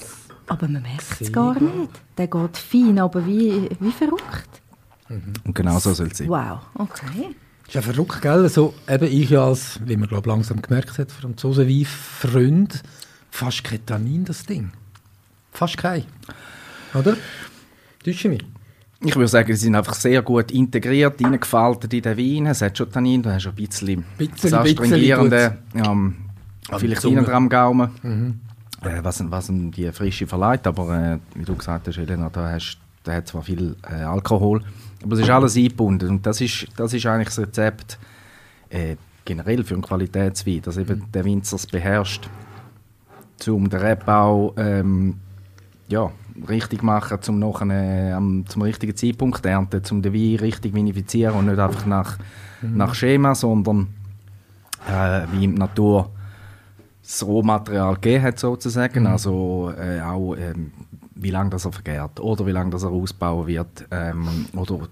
Aber 0.46 0.68
man 0.68 0.82
merkt 0.82 1.20
es 1.20 1.32
gar 1.32 1.54
nicht. 1.60 1.90
Der 2.18 2.26
geht 2.26 2.56
fein, 2.56 2.98
aber 2.98 3.24
wie, 3.26 3.68
wie 3.78 3.92
verrückt. 3.92 4.48
Und 5.44 5.54
genau 5.54 5.78
so 5.78 5.92
soll 5.92 6.06
es 6.08 6.18
sein. 6.18 6.28
Wow, 6.28 6.60
okay. 6.74 7.34
ist 7.66 7.74
ja 7.74 7.82
verrückt, 7.82 8.22
gell? 8.22 8.30
Also, 8.42 8.74
eben 8.88 9.04
ich 9.12 9.30
ja 9.30 9.44
als, 9.44 9.80
wie 9.84 9.96
man 9.96 10.08
glaub, 10.08 10.24
langsam 10.26 10.62
gemerkt 10.62 10.98
hat, 10.98 11.10
Franzosenwein-Freund, 11.10 12.82
fast 13.30 13.64
kein 13.64 13.84
Tannin, 13.84 14.24
das 14.24 14.44
Ding. 14.44 14.70
Fast 15.52 15.76
kein. 15.78 16.04
Oder? 16.94 17.16
Täusche 18.04 18.28
ich 18.28 18.28
mich? 18.28 18.44
Ich 19.02 19.16
würde 19.16 19.28
sagen, 19.28 19.48
sie 19.54 19.64
sind 19.64 19.74
einfach 19.74 19.94
sehr 19.94 20.20
gut 20.20 20.50
integriert, 20.50 21.24
reingefaltet 21.24 21.92
in 21.94 22.02
den 22.02 22.18
Wein. 22.18 22.46
Es 22.46 22.60
hat 22.60 22.76
schon 22.76 22.90
Tannin, 22.90 23.22
du 23.22 23.32
hast 23.32 23.46
ein 23.46 23.54
bisschen, 23.54 24.04
Bisschen, 24.18 24.52
Astringierende, 24.52 25.58
ähm, 25.74 26.16
vielleicht 26.76 27.04
innen 27.04 27.24
dran 27.24 27.48
Gaumen. 27.48 27.90
Mhm. 28.02 28.40
Äh, 28.82 29.02
was, 29.02 29.22
was 29.30 29.48
ihm 29.48 29.70
die 29.70 29.90
Frische 29.92 30.26
verleiht, 30.26 30.66
aber 30.66 31.12
äh, 31.14 31.18
wie 31.34 31.44
du 31.44 31.54
gesagt 31.54 31.88
hast, 31.88 31.98
Elena, 31.98 32.30
da, 32.30 32.50
hast, 32.50 32.78
da 33.04 33.12
hat 33.12 33.28
zwar 33.28 33.42
viel 33.42 33.76
äh, 33.90 34.02
Alkohol, 34.02 34.62
aber 35.02 35.14
es 35.14 35.20
ist 35.20 35.30
alles 35.30 35.56
eingebunden 35.56 36.08
und 36.08 36.26
das 36.26 36.40
ist, 36.40 36.66
das 36.76 36.94
ist 36.94 37.04
eigentlich 37.04 37.28
das 37.28 37.38
Rezept 37.40 37.98
äh, 38.70 38.96
generell 39.24 39.64
für 39.64 39.74
einen 39.74 39.82
Qualitätswein, 39.82 40.62
dass 40.62 40.78
eben 40.78 41.04
der 41.12 41.24
Winzer 41.24 41.56
es 41.56 41.66
beherrscht, 41.66 42.28
um 43.46 43.68
den 43.68 43.80
Rebbau 43.80 44.54
ähm, 44.56 45.16
ja, 45.90 46.10
richtig 46.48 46.82
machen, 46.82 47.20
zum 47.20 47.38
nachher, 47.38 47.70
äh, 47.70 48.12
am, 48.12 48.44
zum 48.46 48.62
richtigen 48.62 48.96
Zeitpunkt 48.96 49.44
ernten, 49.44 49.82
um 49.90 50.02
den 50.02 50.14
Wein 50.14 50.36
richtig 50.36 50.74
vinifizieren 50.74 51.34
und 51.34 51.46
nicht 51.46 51.58
einfach 51.58 51.86
nach, 51.86 52.18
nach 52.62 52.94
Schema, 52.94 53.34
sondern 53.34 53.88
äh, 54.88 55.22
wie 55.32 55.44
in 55.44 55.56
der 55.56 55.66
Natur 55.66 56.10
das 57.02 57.26
Rohmaterial 57.26 57.94
gegeben 57.94 58.24
hat, 58.24 58.38
sozusagen. 58.38 59.06
Also 59.06 59.72
äh, 59.78 60.00
auch, 60.00 60.34
ähm, 60.36 60.72
wie 61.14 61.30
lange 61.30 61.50
das 61.50 61.64
er 61.64 61.72
vergärt 61.72 62.20
oder 62.20 62.46
wie 62.46 62.52
lange 62.52 62.70
das 62.70 62.84
er 62.84 62.90
ausbauen 62.90 63.46
wird 63.46 63.86
ähm, 63.90 64.46
oder 64.54 64.88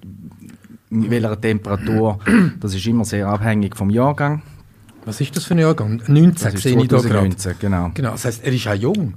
in 0.91 1.11
welcher 1.11 1.41
Temperatur. 1.41 2.19
Das 2.61 2.75
ist 2.75 2.87
immer 2.87 3.05
sehr 3.05 3.29
abhängig 3.29 3.77
vom 3.77 3.91
Jahrgang. 3.91 4.43
Was 5.05 5.21
ist 5.21 5.37
das 5.37 5.45
für 5.45 5.55
ein 5.55 5.61
Jahrgang? 5.61 6.03
19 6.07 6.35
Das 6.35 6.55
ist 6.55 6.63
sehe 6.63 6.73
ich 6.73 6.89
da 6.89 6.97
gerade. 6.97 7.31
2019, 7.31 7.55
genau. 7.61 7.91
Genau, 7.95 8.11
das 8.11 8.25
heisst, 8.25 8.45
er 8.45 8.53
ist 8.53 8.67
auch 8.67 8.75
jung. 8.75 9.15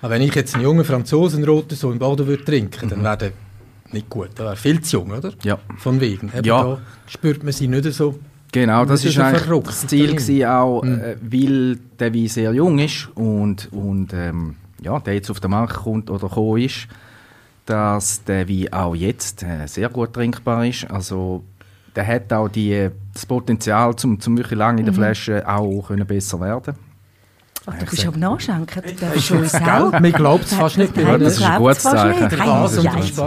Aber 0.00 0.14
wenn 0.14 0.22
ich 0.22 0.34
jetzt 0.34 0.54
einen 0.54 0.64
jungen 0.64 0.84
Franzosen 0.84 1.44
roten 1.44 1.74
so 1.74 1.90
im 1.90 1.98
Boden 1.98 2.26
würde 2.26 2.44
trinken, 2.44 2.88
dann 2.88 3.02
wäre 3.02 3.16
der 3.16 3.32
nicht 3.92 4.08
gut. 4.08 4.30
Der 4.38 4.46
wäre 4.46 4.56
viel 4.56 4.80
zu 4.80 4.98
jung, 4.98 5.10
oder? 5.10 5.30
Mhm. 5.30 5.36
Ja. 5.42 5.58
Von 5.78 6.00
wegen. 6.00 6.30
Eben 6.34 6.46
Ja. 6.46 6.62
Da 6.62 6.78
spürt 7.06 7.42
man 7.42 7.52
sie 7.52 7.68
nicht 7.68 7.92
so. 7.92 8.18
Genau, 8.52 8.84
das 8.84 9.04
ist 9.04 9.10
ist 9.10 9.18
eigentlich 9.18 9.42
verrückt, 9.42 9.68
das 9.68 9.86
Ziel 9.86 10.14
gewesen, 10.14 10.46
auch, 10.46 10.82
äh, 10.82 11.16
weil 11.20 11.76
der 11.98 12.14
Wein 12.14 12.28
sehr 12.28 12.52
jung 12.54 12.78
ist 12.78 13.08
und, 13.14 13.68
und 13.72 14.14
ähm, 14.14 14.56
ja, 14.80 14.98
der 15.00 15.14
jetzt 15.14 15.30
auf 15.30 15.38
den 15.40 15.50
Markt 15.50 15.74
kommt 15.74 16.08
oder 16.08 16.28
gekommen 16.28 16.62
ist, 16.62 16.88
dass 17.66 18.24
der 18.24 18.48
Wein 18.48 18.72
auch 18.72 18.94
jetzt 18.94 19.42
äh, 19.42 19.66
sehr 19.66 19.90
gut 19.90 20.14
trinkbar 20.14 20.64
ist. 20.64 20.90
Also 20.90 21.44
der 21.94 22.06
hat 22.06 22.32
auch 22.32 22.48
die, 22.48 22.88
das 23.12 23.26
Potenzial, 23.26 23.94
zum, 23.96 24.18
zum 24.18 24.38
wirklich 24.38 24.58
lange 24.58 24.80
in 24.80 24.86
der 24.86 24.94
Flasche 24.94 25.46
auch 25.46 25.88
können 25.88 26.06
besser 26.06 26.40
werden. 26.40 26.74
Ach, 27.70 27.78
du 27.78 27.86
bist 27.86 28.06
am 28.06 28.18
Nachschenken, 28.18 28.82
du 28.82 28.92
darfst 28.94 29.24
schon 29.26 29.38
uns 29.38 29.54
auch. 29.54 29.90
Gell? 29.90 30.00
Man 30.00 30.12
glaubt 30.12 30.44
es 30.44 30.54
fast 30.54 30.78
nicht. 30.78 30.96
Nein, 30.96 31.20
Das 31.20 31.34
ist 31.36 31.42
ein 31.42 31.58
gutes 31.58 31.82
fast 31.82 31.96
Zeichen. 31.96 32.24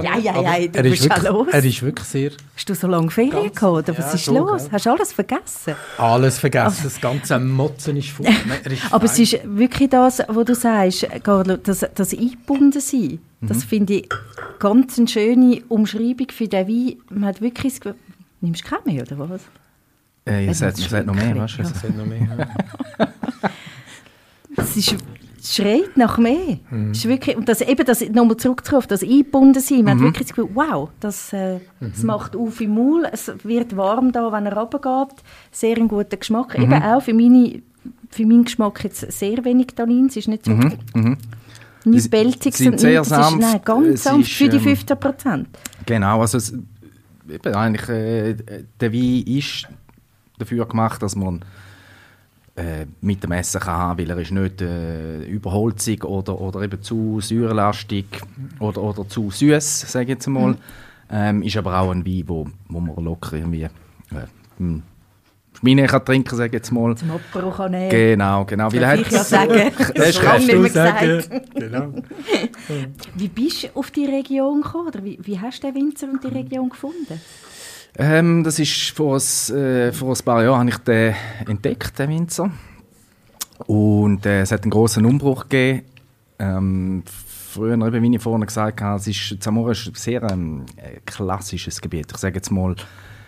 ei, 0.05 0.29
Aber 0.29 0.49
ei, 0.49 0.67
du 0.67 0.79
er, 0.79 0.85
ist 0.85 0.91
bist 0.91 1.03
ja 1.05 1.09
wirklich, 1.15 1.31
los. 1.31 1.47
er 1.51 1.63
ist 1.65 1.81
wirklich 1.83 2.07
sehr 2.07 2.31
Hast 2.55 2.69
du 2.69 2.75
so 2.75 2.87
lange 2.87 3.11
Ferien 3.11 3.31
Ganz- 3.31 3.55
gehabt, 3.55 3.73
oder 3.89 3.97
was 3.97 4.05
ja, 4.07 4.13
ist 4.13 4.23
schon, 4.23 4.35
los? 4.35 4.61
gell. 4.63 4.71
Hast 4.71 4.85
du 4.85 4.89
alles 4.91 5.13
vergessen? 5.13 5.75
alles 5.97 6.39
vergessen. 6.39 6.79
Das 6.83 7.01
ganze 7.01 7.39
Motzen 7.39 7.97
ist 7.97 8.09
voll. 8.09 8.25
Er 8.63 8.71
Aber 8.91 9.05
es 9.05 9.17
ist 9.19 9.37
wirklich 9.45 9.89
das, 9.89 10.21
was 10.27 10.45
du 10.45 10.55
sagst, 10.55 11.07
Carlo, 11.23 11.57
das, 11.57 11.85
das 11.95 12.13
eingebunden 12.13 12.79
sein. 12.81 13.19
Mhm. 13.41 13.47
Das 13.47 13.63
finde 13.63 13.93
ich 13.93 14.09
ganz 14.59 14.97
eine 14.97 15.07
schöne 15.07 15.61
Umschreibung 15.67 16.27
für 16.31 16.47
den 16.47 16.67
Wein. 16.67 16.95
Man 17.09 17.25
hat 17.25 17.41
wirklich 17.41 17.73
das 17.73 17.81
Gefühl, 17.81 17.99
nimmst 18.41 18.63
du 18.65 18.69
keinen 18.69 18.95
mehr, 18.95 19.03
oder 19.03 19.29
was? 19.29 19.41
Äh, 20.25 20.47
es 20.47 20.61
hat 20.61 21.05
noch 21.05 21.15
mehr, 21.15 21.35
weißt 21.35 21.57
du? 21.57 21.63
ja. 21.63 21.69
Es 21.69 21.83
hat 21.83 21.97
noch 21.97 22.05
mehr. 22.05 22.27
Es 24.57 24.75
ist 24.77 24.95
es 25.43 25.55
schreit 25.55 25.97
nach 25.97 26.19
mehr. 26.19 26.59
Mhm. 26.69 26.91
Ist 26.91 27.07
wirklich, 27.07 27.35
und 27.35 27.49
das, 27.49 27.61
eben 27.61 27.83
das, 27.83 28.07
nochmal 28.09 28.37
zurückzurufen, 28.37 28.89
das 28.89 29.01
eingebunden 29.01 29.59
sein, 29.59 29.83
man 29.83 29.97
Mhm. 29.97 30.01
hat 30.01 30.07
wirklich 30.09 30.27
das 30.27 30.35
Gefühl, 30.35 30.51
wow, 30.53 30.89
das, 30.99 31.33
äh, 31.33 31.59
das 31.79 32.03
macht 32.03 32.35
auf 32.35 32.61
im 32.61 32.75
Maul, 32.75 33.07
es 33.11 33.31
wird 33.43 33.75
warm 33.75 34.11
da, 34.11 34.31
wenn 34.31 34.45
er 34.45 34.55
runtergeht, 34.55 35.15
sehr 35.51 35.77
ein 35.77 35.87
guter 35.87 36.17
Geschmack. 36.17 36.55
Mhm. 36.57 36.65
Eben 36.65 36.83
auch 36.83 37.01
für, 37.01 37.13
meine, 37.15 37.59
für 38.11 38.25
meinen 38.27 38.43
Geschmack 38.45 38.83
jetzt 38.83 39.11
sehr 39.11 39.43
wenig 39.43 39.67
Tannin, 39.75 40.05
es 40.07 40.17
ist 40.17 40.27
nicht 40.27 40.45
so 40.45 40.51
Mhm, 40.51 40.73
mhm. 40.93 41.17
nicht 41.85 42.11
belzig, 42.11 42.55
sondern 42.55 42.77
sehr 42.77 42.99
das 42.99 43.07
ist, 43.09 43.15
sanft. 43.15 43.39
nein, 43.39 43.61
ganz 43.65 44.03
sanft 44.03 44.31
für 44.31 44.47
die 44.47 44.57
ähm, 44.57 44.63
15 44.63 44.99
Prozent. 44.99 45.47
Genau, 45.87 46.21
also 46.21 46.37
es, 46.37 46.53
eben 47.27 47.55
eigentlich, 47.55 47.89
äh, 47.89 48.35
der 48.79 48.93
Wein 48.93 49.23
ist 49.25 49.67
dafür 50.37 50.67
gemacht, 50.67 51.01
dass 51.01 51.15
man 51.15 51.43
äh, 52.55 52.85
mit 53.01 53.23
dem 53.23 53.31
Essen 53.31 53.61
kann 53.61 53.75
haben, 53.77 53.99
weil 53.99 54.09
er 54.09 54.17
ist 54.17 54.31
nicht 54.31 54.61
äh, 54.61 55.23
überholzig 55.23 56.03
oder, 56.03 56.39
oder 56.39 56.61
eben 56.61 56.81
zu 56.81 57.19
säurelastig 57.21 58.05
oder, 58.59 58.81
oder 58.81 59.07
zu 59.07 59.31
süß, 59.31 59.81
sage 59.91 60.03
ich 60.03 60.09
jetzt 60.09 60.27
mal. 60.27 60.55
Ähm, 61.09 61.41
ist 61.43 61.57
aber 61.57 61.79
auch 61.79 61.91
ein 61.91 62.05
Wein, 62.05 62.23
wo, 62.27 62.47
wo 62.69 62.79
man 62.79 63.03
locker 63.03 63.33
irgendwie 63.37 63.63
äh, 63.63 63.69
hm, 64.57 64.83
Schmine 65.59 65.85
kann 65.85 66.05
trinken, 66.05 66.35
sage 66.35 66.47
ich 66.47 66.53
jetzt 66.53 66.71
mal. 66.71 66.95
Zum 66.95 67.11
Apero 67.11 67.51
kann 67.51 67.71
nehmen. 67.71 67.89
Genau, 67.89 68.45
genau. 68.45 68.69
Darf 68.69 68.83
hat- 68.83 68.99
ich 69.01 69.11
ja 69.11 69.23
sagen. 69.23 69.71
Das 69.95 70.09
ist 70.09 70.23
recht. 70.23 70.51
Du 70.53 70.61
gesagt. 70.61 71.29
Genau. 71.53 71.93
Wie 73.15 73.27
bist 73.27 73.63
du 73.63 73.67
auf 73.75 73.91
die 73.91 74.05
Region 74.05 74.61
gekommen? 74.61 74.87
Oder 74.87 75.03
wie, 75.03 75.19
wie 75.21 75.39
hast 75.39 75.61
du 75.63 75.67
den 75.71 75.75
Winzer 75.75 76.07
und 76.09 76.23
die 76.23 76.27
Region 76.29 76.69
gefunden? 76.69 77.19
Ähm, 77.97 78.43
das 78.43 78.59
ist 78.59 78.91
vor, 78.91 79.17
ein, 79.17 79.55
äh, 79.55 79.91
vor 79.91 80.15
ein 80.15 80.25
paar 80.25 80.43
Jahren 80.43 80.59
habe 80.59 80.69
ich 80.69 80.77
den 80.77 81.15
entdeckt, 81.47 81.99
den 81.99 82.09
Winzer. 82.09 82.51
Und 83.67 84.25
äh, 84.25 84.41
es 84.41 84.51
hat 84.51 84.63
einen 84.63 84.71
großen 84.71 85.05
Umbruch 85.05 85.43
gegeben. 85.49 85.83
Ähm, 86.39 87.03
früher, 87.05 87.77
wie 87.93 88.15
ich 88.15 88.21
vorhin 88.21 88.45
gesagt 88.45 88.81
habe, 88.81 88.97
es 88.97 89.07
ist, 89.07 89.43
Zamora 89.43 89.71
ist 89.71 89.87
ein 89.87 89.95
sehr 89.95 90.23
ähm, 90.23 90.65
äh, 90.77 90.99
klassisches 91.05 91.81
Gebiet. 91.81 92.07
Ich 92.11 92.17
sage 92.17 92.35
jetzt 92.35 92.49
mal, 92.49 92.75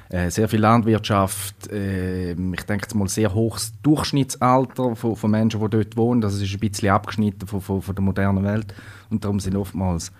äh, 0.10 0.29
sehr 0.29 0.48
viel 0.48 0.60
Landwirtschaft, 0.60 1.72
äh, 1.72 2.32
ich 2.32 2.63
denke 2.63 2.86
jetzt 2.86 2.93
mal 2.93 3.08
sehr 3.08 3.34
hohes 3.34 3.74
Durchschnittsalter 3.82 4.96
von, 4.96 5.15
von 5.15 5.32
Menschen, 5.32 5.60
die 5.60 5.70
dort 5.70 5.98
wohnen. 5.98 6.22
Das 6.22 6.39
ist 6.39 6.53
ein 6.53 6.60
bisschen 6.60 6.89
abgeschnitten 6.89 7.48
von, 7.48 7.62
von, 7.62 7.82
von 7.82 7.96
der 7.96 8.03
modernen 8.03 8.43
Welt. 8.43 8.74
Und 9.10 9.24
darum 9.24 9.39
sind 9.39 9.55
oftmals 9.55 10.12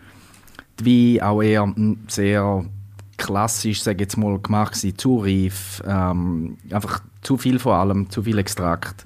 die 0.80 1.20
Weine 1.20 1.30
auch 1.30 1.42
eher 1.42 1.66
mm, 1.66 2.06
sehr 2.08 2.66
klassisch, 3.26 3.82
sage 3.82 3.96
ich 3.96 4.02
jetzt 4.02 4.18
mal, 4.18 4.38
gemacht 4.40 4.74
gewesen, 4.74 4.98
zu 4.98 5.18
reif, 5.18 5.82
ähm, 5.86 6.58
einfach 6.72 7.02
zu 7.22 7.38
viel 7.38 7.60
von 7.60 7.74
allem, 7.74 8.10
zu 8.10 8.24
viel 8.24 8.38
Extrakt. 8.38 9.06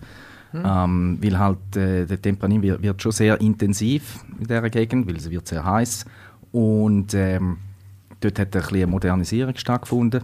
Ähm, 0.54 1.20
weil 1.22 1.38
halt 1.38 1.76
äh, 1.76 2.06
der 2.06 2.20
Tempranillo 2.20 2.64
wird, 2.64 2.82
wird 2.82 3.02
schon 3.02 3.12
sehr 3.12 3.40
intensiv 3.42 4.26
in 4.40 4.48
dieser 4.48 4.70
Gegend, 4.70 5.08
weil 5.08 5.18
es 5.18 5.30
wird 5.30 5.48
sehr 5.48 5.64
heiß. 5.64 6.06
Und 6.52 7.14
ähm, 7.14 7.58
dort 8.22 8.40
hat 8.40 8.56
ein 8.56 8.62
bisschen 8.62 8.78
eine 8.78 8.88
Modernisierung 8.88 9.56
stattgefunden. 9.56 10.24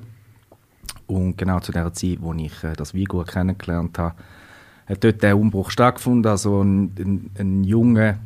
Und 1.05 1.37
genau 1.37 1.59
zu 1.59 1.71
der 1.71 1.93
Zeit, 1.93 2.17
wo 2.21 2.33
ich 2.33 2.63
äh, 2.63 2.73
das 2.73 2.95
Weingut 2.95 3.27
kennengelernt 3.27 3.99
habe, 3.99 4.15
hat 4.87 5.03
dort 5.03 5.21
der 5.21 5.37
Umbruch 5.37 5.69
stattgefunden, 5.69 6.31
also 6.31 6.63
ein, 6.63 6.95
ein, 6.97 7.29
ein 7.37 7.63
junger 7.63 8.17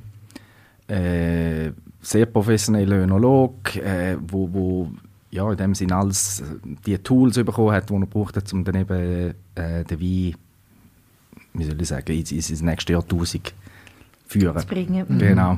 äh, 0.88 1.72
sehr 2.02 2.26
professioneller 2.28 3.04
Önolog, 3.04 3.76
äh, 3.76 4.18
wo, 4.22 4.50
wo 4.54 4.92
ja, 5.30 5.50
in 5.52 5.58
dem 5.58 5.76
Sinne 5.76 5.96
alles 5.96 6.42
äh, 6.42 6.44
die 6.86 6.98
Tools 6.98 7.36
bekommen 7.36 7.72
hat, 7.72 7.90
die 7.90 7.94
er 7.94 8.06
braucht, 8.06 8.54
um 8.54 8.64
dann 8.64 8.76
eben 8.76 9.34
äh, 9.56 9.84
den 9.84 10.00
Wein, 10.00 10.36
wie 11.54 11.64
soll 11.64 11.82
ich 11.82 11.88
sagen, 11.88 12.12
ins, 12.12 12.32
ins 12.32 12.62
nächste 12.62 12.94
Jahrtausend 12.94 13.54
führen. 14.28 14.60
Zu 14.60 14.68
bringen. 14.68 15.06
Mhm. 15.08 15.18
Genau. 15.18 15.58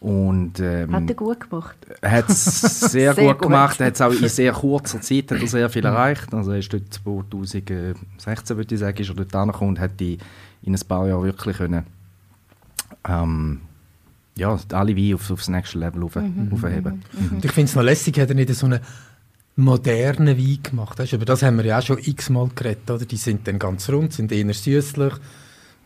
Und 0.00 0.60
ähm, 0.60 0.94
Hat 0.94 1.08
er 1.08 1.14
gut 1.14 1.48
gemacht. 1.48 1.76
er 2.02 2.10
hat 2.10 2.28
es 2.28 2.60
sehr, 2.92 3.14
Sehr 3.14 3.32
gut 3.32 3.40
gemacht. 3.40 3.80
Er 3.80 3.86
hat 3.86 3.94
es 3.94 4.02
auch 4.02 4.12
in 4.12 4.28
sehr 4.28 4.52
kurzer 4.52 5.00
Zeit 5.00 5.30
hat 5.30 5.40
er 5.40 5.46
sehr 5.46 5.70
viel 5.70 5.84
erreicht. 5.84 6.34
Also 6.34 6.52
er 6.52 6.58
ist 6.58 6.70
dort 6.70 6.92
2016, 6.92 8.56
würde 8.56 8.74
ich 8.74 8.80
sagen, 8.80 8.98
ist 8.98 9.08
er 9.08 9.14
dort 9.14 9.34
angekommen 9.34 9.70
und 9.70 9.80
hat 9.80 9.98
die 9.98 10.18
in 10.62 10.74
ein 10.74 10.80
paar 10.86 11.08
Jahren 11.08 11.22
wirklich 11.22 11.56
können, 11.56 11.86
ähm, 13.08 13.60
ja, 14.36 14.58
alle 14.72 14.96
Weine 14.96 15.14
auf, 15.14 15.30
aufs 15.30 15.48
nächste 15.48 15.78
Level 15.78 16.02
auf, 16.04 16.16
aufheben. 16.16 17.02
Und 17.30 17.44
ich 17.44 17.52
finde 17.52 17.68
es 17.68 17.76
noch 17.76 17.82
lässig, 17.82 18.18
hat 18.18 18.30
er 18.30 18.34
nicht 18.34 18.52
so 18.54 18.66
einen 18.66 18.80
modernen 19.56 20.36
Wein 20.36 20.58
gemacht. 20.62 20.98
Weißt, 20.98 21.12
über 21.12 21.24
das 21.24 21.42
haben 21.42 21.58
wir 21.58 21.64
ja 21.64 21.78
auch 21.78 21.82
schon 21.82 21.98
x-mal 21.98 22.48
geredet. 22.54 22.90
Oder? 22.90 23.04
Die 23.04 23.16
sind 23.16 23.46
dann 23.46 23.58
ganz 23.58 23.88
rund, 23.88 24.12
sind 24.12 24.32
eher 24.32 24.52
süßlich. 24.52 25.14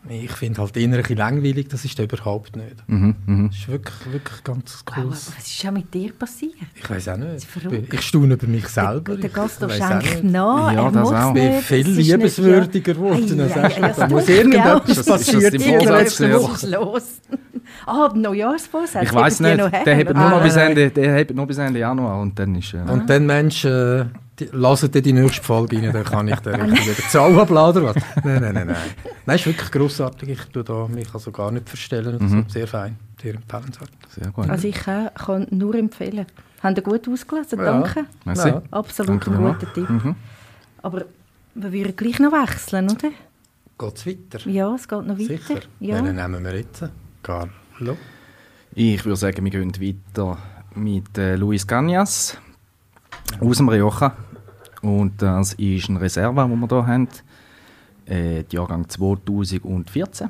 Ich 0.07 0.31
finde 0.31 0.61
halt 0.61 0.77
eher 0.77 0.87
ein 0.97 1.15
langweilig, 1.17 1.67
das 1.67 1.83
ist 1.83 1.97
der 1.97 2.05
überhaupt 2.05 2.55
nicht. 2.55 2.75
Mhm, 2.87 3.15
mhm. 3.25 3.47
Das 3.49 3.57
ist 3.59 3.67
wirklich, 3.67 3.95
wirklich 4.13 4.43
ganz 4.43 4.83
Wow, 4.87 4.97
cool. 4.97 5.11
was 5.11 5.27
ist 5.37 5.65
auch 5.67 5.71
mit 5.71 5.93
dir 5.93 6.13
passiert? 6.13 6.53
Ich 6.73 6.89
weiß 6.89 7.09
auch 7.09 7.17
nicht. 7.17 7.45
Ich 7.91 8.01
staune 8.01 8.33
über 8.35 8.47
mich 8.47 8.67
selber. 8.69 9.17
Der 9.17 9.25
Ich 9.25 9.33
Gast 9.33 9.59
schenkt 9.59 10.03
nicht. 10.03 10.23
nach, 10.23 10.71
Ja, 10.71 10.85
er 10.85 10.91
das 10.91 11.03
muss 11.09 11.13
auch. 11.19 11.35
Ich 11.35 11.41
bin 11.41 11.61
viel 11.61 11.87
liebenswürdiger 11.89 12.93
ja. 12.93 12.97
geworden. 12.97 13.39
Als 13.41 13.51
ei, 13.57 13.61
erst. 13.61 13.77
ei, 13.77 13.81
Da 13.81 13.87
das 13.89 14.09
muss 14.09 14.29
irgendetwas 14.29 14.89
Ist 14.97 15.09
das- 15.09 15.21
ist 15.33 16.17
sein. 16.17 16.31
Vorsatz? 16.31 16.61
Ja. 16.63 16.69
los. 16.79 17.03
Ah, 17.85 18.09
der 18.09 18.17
Neujahrsvorsatz. 18.21 19.03
Ich 19.03 19.13
weiß 19.13 19.41
nicht, 19.41 19.57
her, 19.59 19.83
der 19.85 19.95
hebt 19.95 20.13
nur 20.15 20.29
noch 20.29 20.39
Ah, 20.39 20.43
bis. 20.43 20.55
Ende, 20.55 20.89
der 20.89 21.13
hebt 21.15 21.35
nur 21.35 21.45
bis 21.45 21.57
Ende 21.57 21.79
Januar 21.79 22.19
und 22.21 22.37
dann 22.39 22.55
ist 22.55 22.73
äh, 22.73 22.77
Und 22.89 23.09
dann, 23.09 23.25
Mensch, 23.25 23.63
äh, 23.65 24.05
lasst 24.51 24.93
die 24.93 25.13
nächste 25.13 25.43
Folge 25.43 25.77
rein, 25.77 25.91
dann 25.93 26.03
kann 26.03 26.27
ich 26.27 26.39
dann 26.39 26.61
richtig 26.61 26.97
wieder 26.97 27.07
Zahl 27.09 27.37
abladen 27.39 27.83
was? 27.83 27.95
Nein, 28.23 28.41
nein, 28.41 28.53
nein, 28.53 28.67
nein. 28.67 28.75
Nein, 29.25 29.35
ist 29.35 29.45
wirklich 29.45 29.71
grossartig. 29.71 30.29
Ich 30.29 30.43
tue 30.45 30.63
da 30.63 30.87
mich 30.87 31.13
also 31.13 31.31
gar 31.31 31.51
nicht 31.51 31.67
verstellen. 31.69 32.27
so. 32.27 32.43
Sehr 32.53 32.67
fein, 32.67 32.97
sehr 33.21 33.35
empfehlenswert. 33.35 33.91
sehr 34.09 34.31
gut. 34.31 34.49
Also 34.49 34.67
ich 34.67 34.75
kann, 34.75 35.09
kann 35.13 35.47
nur 35.51 35.75
empfehlen. 35.75 36.25
Haben 36.61 36.75
ihr 36.75 36.81
gut 36.81 37.07
ausgelesen, 37.07 37.59
Ja. 37.59 37.65
danke. 37.65 38.05
Merci. 38.25 38.47
Ja. 38.49 38.61
Absolut 38.71 39.09
Danke 39.25 39.31
ein 39.31 39.37
guter 39.37 39.73
Tipp. 39.73 39.89
Mhm. 39.89 40.15
Aber 40.81 41.05
wir 41.55 41.71
würden 41.73 41.95
gleich 41.95 42.19
noch 42.19 42.31
wechseln, 42.31 42.89
oder? 42.89 43.09
Geht's 43.77 44.05
weiter? 44.05 44.49
Ja, 44.49 44.75
es 44.75 44.87
geht 44.87 45.05
noch 45.05 45.17
weiter. 45.17 45.37
Sicher? 45.37 45.59
Ja. 45.79 45.95
Welchen 46.03 46.15
nehmen 46.17 46.43
wir 46.43 46.55
jetzt? 46.55 46.83
Carlo? 47.23 47.97
Ich 48.75 49.05
würde 49.05 49.15
sagen, 49.15 49.43
wir 49.43 49.51
gehen 49.51 49.71
weiter 49.73 50.37
mit 50.75 51.17
äh, 51.17 51.35
Luis 51.35 51.65
Cañas 51.67 52.35
aus 53.39 53.57
dem 53.57 53.69
Rioja. 53.69 54.13
Und 54.81 55.21
das 55.21 55.53
ist 55.53 55.89
ein 55.89 55.97
Reserva, 55.97 56.45
den 56.45 56.59
wir 56.59 56.67
hier 56.67 56.87
haben. 56.87 57.07
Äh, 58.05 58.43
die 58.43 58.55
Jahrgang 58.55 58.87
2014. 58.87 60.29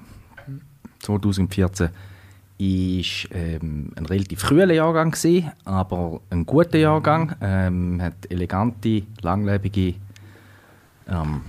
2014 1.01 1.89
ist 2.58 3.29
ähm, 3.32 3.91
ein 3.96 4.06
relativ 4.06 4.41
früher 4.41 4.70
Jahrgang 4.72 5.12
gewesen, 5.12 5.51
aber 5.63 6.20
ein 6.29 6.46
guter 6.46 6.77
Jahrgang. 6.77 7.36
Ähm, 7.39 8.01
hat 8.01 8.29
elegante, 8.29 9.03
langlebige 9.22 9.96
ähm, 11.08 11.41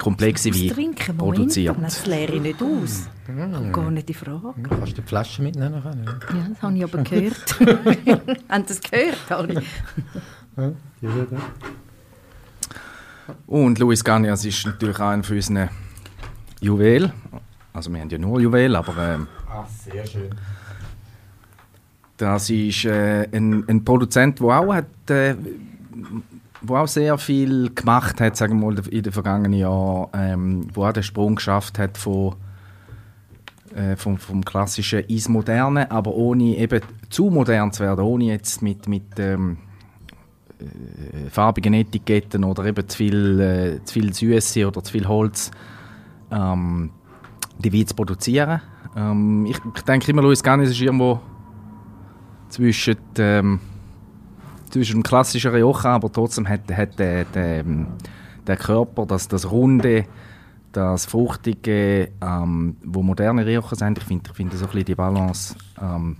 komplexe 0.00 0.54
Weine 0.54 0.68
trinken, 0.72 1.16
Moment, 1.16 1.36
produziert. 1.36 1.76
das 1.80 2.06
leere 2.06 2.32
ich 2.34 2.40
nicht 2.40 2.62
aus. 2.62 3.08
Kommt 3.26 3.72
gar 3.72 3.90
nicht 3.90 4.08
in 4.08 4.14
Frage. 4.14 4.54
Du 4.56 4.68
kannst 4.68 4.96
die 4.96 5.02
Flasche 5.02 5.42
mitnehmen. 5.42 5.82
können, 5.82 6.04
Ja. 6.04 6.12
Ja, 6.36 6.48
das 6.48 6.62
habe 6.62 6.76
ich 6.76 6.84
aber 6.84 6.98
gehört. 7.02 7.60
Haben 8.48 8.64
Sie 8.66 8.68
das 8.68 8.80
gehört, 8.80 9.32
alle? 9.32 9.62
Und 13.46 13.78
Luis 13.78 14.04
Gagnas 14.04 14.44
ist 14.44 14.66
natürlich 14.66 14.98
einer 15.00 15.22
von 15.22 15.36
unseren 15.36 15.68
Juwelen. 16.60 17.12
Also 17.72 17.92
wir 17.92 18.00
haben 18.00 18.10
ja 18.10 18.18
nur 18.18 18.40
Juwelen, 18.40 18.76
aber 18.76 19.14
ähm, 19.14 19.26
Ah, 19.50 19.64
sehr 19.68 20.06
schön. 20.06 20.30
das 22.16 22.50
ist 22.50 22.84
äh, 22.84 23.28
ein, 23.32 23.64
ein 23.68 23.84
Produzent, 23.84 24.40
der 24.40 24.46
auch, 24.48 24.74
hat, 24.74 25.10
äh, 25.10 25.36
wo 26.62 26.76
auch 26.76 26.88
sehr 26.88 27.16
viel 27.18 27.72
gemacht 27.74 28.20
hat, 28.20 28.36
sagen 28.36 28.60
wir 28.60 28.70
mal, 28.72 28.78
in 28.88 29.02
den 29.02 29.12
vergangenen 29.12 29.58
Jahren, 29.58 30.08
ähm, 30.14 30.68
wo 30.72 30.84
auch 30.84 30.92
den 30.92 31.02
Sprung 31.02 31.36
geschafft 31.36 31.78
hat 31.78 31.96
von 31.98 32.34
äh, 33.74 33.96
vom, 33.96 34.18
vom 34.18 34.44
klassischen 34.44 35.00
ins 35.00 35.28
Moderne, 35.28 35.90
aber 35.90 36.14
ohne 36.14 36.56
eben 36.56 36.80
zu 37.10 37.30
modern 37.30 37.72
zu 37.72 37.82
werden, 37.82 38.04
ohne 38.04 38.24
jetzt 38.24 38.62
mit, 38.62 38.86
mit 38.86 39.18
ähm, 39.18 39.56
äh, 39.56 39.63
farbigen 41.30 41.74
Etiketten 41.74 42.44
oder 42.44 42.64
eben 42.64 42.88
zu 42.88 42.96
viel, 42.96 43.40
äh, 43.40 43.80
viel 43.90 44.12
Süße 44.12 44.66
oder 44.66 44.82
zu 44.82 44.92
viel 44.92 45.06
Holz 45.06 45.50
ähm, 46.30 46.90
die 47.58 47.72
Weine 47.72 47.86
zu 47.86 47.94
produzieren. 47.94 48.60
Ähm, 48.96 49.46
ich, 49.46 49.58
ich 49.76 49.82
denke 49.82 50.10
immer, 50.10 50.22
Luis 50.22 50.42
Gannis 50.42 50.70
ist 50.70 50.80
irgendwo 50.80 51.20
zwischen, 52.48 52.96
ähm, 53.18 53.60
zwischen 54.70 54.96
dem 54.96 55.02
klassischen 55.02 55.50
Rioja, 55.50 55.94
aber 55.94 56.10
trotzdem 56.12 56.48
hat, 56.48 56.70
hat 56.72 56.98
der, 56.98 57.24
der, 57.24 57.64
der 58.46 58.56
Körper, 58.56 59.06
das, 59.06 59.28
das 59.28 59.50
Runde, 59.50 60.04
das 60.72 61.06
Fruchtige, 61.06 62.10
ähm, 62.20 62.76
wo 62.84 63.02
moderne 63.02 63.46
Rioja 63.46 63.74
sind. 63.74 63.98
Ich 63.98 64.04
finde 64.04 64.30
ich 64.30 64.36
find 64.36 64.52
so 64.52 64.64
ein 64.64 64.70
bisschen 64.70 64.84
die 64.84 64.94
Balance 64.94 65.56
ähm, 65.80 66.16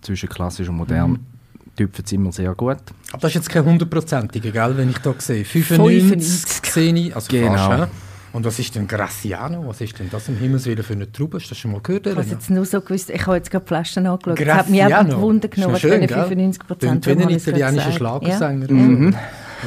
zwischen 0.00 0.28
klassisch 0.28 0.68
und 0.68 0.76
modern 0.76 1.10
Mhm. 1.12 1.37
Tüpfen 1.78 2.04
sie 2.04 2.16
immer 2.16 2.32
sehr 2.32 2.54
gut. 2.54 2.76
Aber 3.12 3.20
das 3.20 3.30
ist 3.30 3.34
jetzt 3.36 3.50
kein 3.50 3.64
hundertprozentige, 3.64 4.52
gell, 4.52 4.76
wenn 4.76 4.90
ich 4.90 4.98
da 4.98 5.14
sehe. 5.18 5.44
95 5.44 6.62
95. 6.64 6.70
sehe 6.72 6.94
ich, 6.94 7.14
also 7.14 7.28
Genau. 7.30 7.56
fast? 7.56 7.92
Und 8.30 8.44
was 8.44 8.58
ist 8.58 8.74
denn 8.74 8.86
Graciano? 8.86 9.66
Was 9.66 9.80
ist 9.80 9.98
denn 9.98 10.10
das 10.10 10.28
im 10.28 10.36
Himmelswillen 10.36 10.82
für 10.84 10.92
eine 10.92 11.10
Traube? 11.10 11.38
Hast 11.38 11.46
du 11.46 11.48
das 11.50 11.58
schon 11.58 11.72
mal 11.72 11.80
gehört? 11.80 12.06
Ich 12.06 12.14
habe 12.14 12.26
jetzt 12.26 12.50
nur 12.50 12.66
so 12.66 12.80
gewusst, 12.82 13.08
ich 13.08 13.26
habe 13.26 13.36
jetzt 13.36 13.50
gerade 13.50 13.64
die 13.64 13.68
Flaschen 13.68 14.06
angeschaut. 14.06 14.38
Das 14.38 14.54
hat 14.54 14.68
mich 14.68 14.82
einfach 14.82 14.98
Graciano. 14.98 15.22
Wunder 15.22 15.48
genommen, 15.48 15.74
was 15.74 15.80
schön, 15.80 15.92
für 15.92 15.98
gell? 16.06 16.08
95 16.08 16.66
Prozent 16.66 17.04
Klingt 17.04 17.20
wie 17.20 17.22
ein 17.22 17.30
italienischer 17.38 17.92
Schlagersänger. 17.92 18.70
Mhm. 18.70 19.16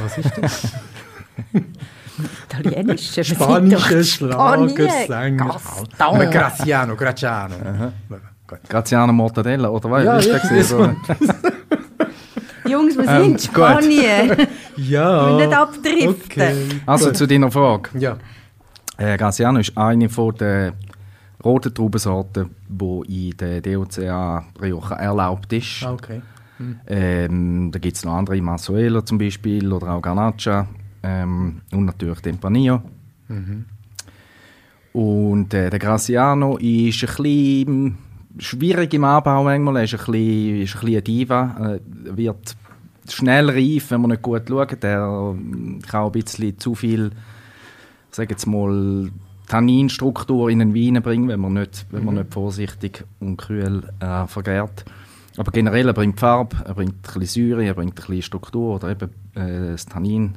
Was 0.03 0.17
ist 0.19 0.31
das? 0.39 0.67
Italienischer. 2.49 3.23
Spanischer 3.23 4.03
Schlagersänger. 4.03 5.59
Graciano, 5.97 6.95
Graciano. 6.95 7.55
Gut. 8.47 8.59
Graziano 8.69 9.13
Mortadella, 9.13 9.69
oder 9.69 9.89
was? 9.89 10.25
Ja, 10.25 10.37
ja? 10.37 10.95
Jungs, 12.71 12.97
wir 12.97 13.07
Ähm, 13.07 13.23
sind 13.23 13.31
in 13.33 13.39
Spanien. 13.39 14.47
Ja. 14.77 15.37
Wir 15.37 15.45
nicht 15.47 15.57
abdriften. 15.57 16.15
Okay. 16.25 16.55
Also 16.85 17.07
Gut. 17.07 17.17
zu 17.17 17.27
deiner 17.27 17.51
Frage. 17.51 17.89
Ja. 17.99 18.17
Äh, 18.97 19.17
Graziano 19.17 19.59
ist 19.59 19.77
eine 19.77 20.07
von 20.09 20.33
der 20.35 20.73
roten 21.43 21.73
Traubensorten, 21.73 22.49
die 22.69 23.29
in 23.29 23.37
der 23.37 23.61
DOCA 23.61 24.45
Rioja 24.61 24.95
erlaubt 24.95 25.51
ist. 25.53 25.83
Ah, 25.83 25.93
Okay. 25.93 26.21
Ähm, 26.87 27.71
da 27.71 27.79
gibt 27.79 27.97
es 27.97 28.05
noch 28.05 28.13
andere, 28.13 28.39
Masuela 28.39 29.03
zum 29.03 29.17
Beispiel 29.17 29.71
oder 29.73 29.89
auch 29.95 30.01
Garnacha 30.01 30.67
ähm, 31.01 31.61
und 31.71 31.85
natürlich 31.85 32.19
Tempranillo. 32.21 32.81
Und 34.93 35.53
äh, 35.53 35.69
der 35.69 35.79
Graziano 35.79 36.57
ist 36.57 37.01
ein 37.03 37.23
bisschen 37.23 37.97
schwierig 38.37 38.93
im 38.93 39.03
Anbau 39.05 39.43
manchmal, 39.43 39.77
er 39.77 39.83
ist 39.85 39.93
ein 39.93 39.97
bisschen, 40.05 40.61
ist 40.61 40.75
ein 40.75 40.79
bisschen 40.81 40.87
eine 40.93 41.01
Diva, 41.01 41.71
äh, 41.75 41.79
wird 42.17 42.55
schnell 43.09 43.49
reif, 43.49 43.91
wenn 43.91 44.01
man 44.01 44.11
nicht 44.11 44.21
gut 44.21 44.43
schaut. 44.47 44.83
Er 44.83 45.33
ähm, 45.35 45.79
kann 45.87 46.01
auch 46.01 46.13
ein 46.13 46.23
bisschen 46.23 46.57
zu 46.59 46.75
viel, 46.75 47.11
sage 48.11 48.31
jetzt 48.31 48.45
mal, 48.45 49.09
Tanninstruktur 49.47 50.49
in 50.49 50.59
den 50.59 50.73
Wein 50.73 51.01
bringen, 51.03 51.27
wenn 51.27 51.39
man 51.39 51.53
nicht, 51.53 51.85
wenn 51.91 52.05
man 52.05 52.15
nicht 52.15 52.33
vorsichtig 52.33 53.05
und 53.19 53.37
kühl 53.37 53.83
äh, 53.99 54.25
vergärt. 54.27 54.85
Aber 55.37 55.51
generell, 55.51 55.87
er 55.87 55.93
bringt 55.93 56.19
Farbe, 56.19 56.57
er 56.65 56.73
bringt 56.73 56.95
ein 56.95 57.19
bisschen 57.19 57.49
Säure, 57.49 57.65
er 57.65 57.73
bringt 57.73 57.93
ein 57.93 57.95
bisschen 57.95 58.21
Struktur 58.21 58.75
oder 58.75 58.91
eben 58.91 59.09
äh, 59.35 59.71
das 59.71 59.85
Tannin 59.85 60.35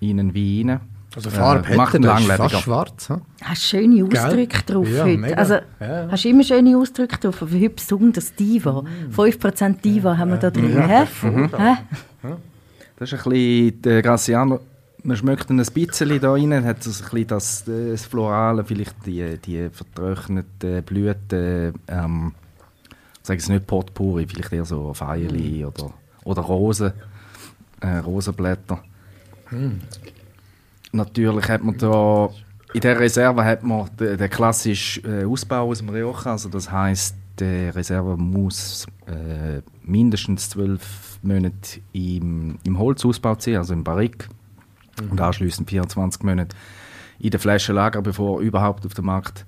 in 0.00 0.16
den 0.16 0.34
Wein 0.34 0.70
rein. 0.70 0.80
Also 1.18 1.30
Farbe 1.30 1.68
Äh, 1.72 1.76
macht 1.76 1.94
ihn 1.94 2.04
er, 2.04 2.12
das 2.12 2.20
ist 2.20 2.26
langlebiger. 2.28 2.48
fast 2.50 2.62
schwarz. 2.64 3.08
Hm? 3.08 3.20
Hast 3.42 3.62
schöne 3.64 4.04
Ausdrücke 4.04 4.46
Gell? 4.46 4.62
drauf 4.66 4.88
Ja, 4.88 5.04
heute. 5.04 5.18
mega. 5.18 5.34
Also, 5.34 5.54
Ja. 5.80 6.08
Hast 6.10 6.24
du 6.24 6.28
immer 6.28 6.44
schöne 6.44 6.76
Ausdrücke 6.78 7.18
drauf, 7.18 7.42
aber 7.42 7.50
heute 7.52 7.70
besonders 7.70 8.34
Diva. 8.34 8.84
5% 9.14 9.80
Diva 9.82 10.16
haben 10.16 10.30
wir 10.30 10.36
da 10.38 10.50
drin. 10.50 10.80
hä? 10.80 11.06
Hä? 11.22 11.76
Das 12.98 13.12
ist 13.12 13.26
ein 13.26 13.30
bisschen 13.30 13.82
der 13.82 14.02
Graciano. 14.02 14.60
Man 15.02 15.16
schmeckt 15.16 15.50
ein 15.50 15.56
bisschen 15.56 16.20
da 16.20 16.32
rein, 16.32 16.64
hat 16.64 16.82
so 16.84 16.90
ein 16.90 17.10
bisschen 17.10 17.26
das, 17.26 17.64
das 17.66 18.04
Florale, 18.06 18.64
vielleicht 18.64 18.94
die, 19.06 19.38
die 19.38 19.68
vertrockneten 19.70 20.82
Blüten, 20.84 21.74
ähm, 21.88 22.32
sage 23.22 23.38
es 23.38 23.48
nicht 23.48 23.66
Potpourri, 23.66 24.26
vielleicht 24.26 24.52
eher 24.52 24.64
so 24.64 24.92
Feierli 24.94 25.64
oder, 25.64 25.92
oder 26.24 26.42
Rosen, 26.42 26.92
äh, 27.80 27.98
Rosenblätter. 27.98 28.82
Natürlich 30.92 31.48
hat 31.48 31.62
man 31.62 31.76
da, 31.78 32.30
in 32.72 32.80
der 32.80 32.98
Reserve 32.98 33.44
hat 33.44 33.62
man 33.62 33.88
den, 33.98 34.16
den 34.16 34.30
klassischen 34.30 35.04
äh, 35.04 35.24
Ausbau 35.24 35.68
aus 35.68 35.78
dem 35.78 35.88
Rioja, 35.90 36.32
also 36.32 36.48
das 36.48 36.70
heißt 36.70 37.14
die 37.40 37.68
Reserve 37.68 38.16
muss 38.16 38.86
äh, 39.06 39.62
mindestens 39.82 40.50
zwölf 40.50 41.18
Monate 41.22 41.80
im, 41.92 42.58
im 42.64 42.78
Holzausbau 42.78 43.36
sein, 43.38 43.56
also 43.56 43.74
im 43.74 43.84
Barrik, 43.84 44.28
und 45.10 45.20
anschließend 45.20 45.70
24 45.70 46.22
Monate 46.24 46.56
in 47.20 47.30
der 47.30 47.38
Flasche 47.40 47.72
lagern, 47.72 48.02
bevor 48.02 48.40
er 48.40 48.46
überhaupt 48.46 48.84
auf 48.86 48.94
den 48.94 49.04
Markt 49.04 49.46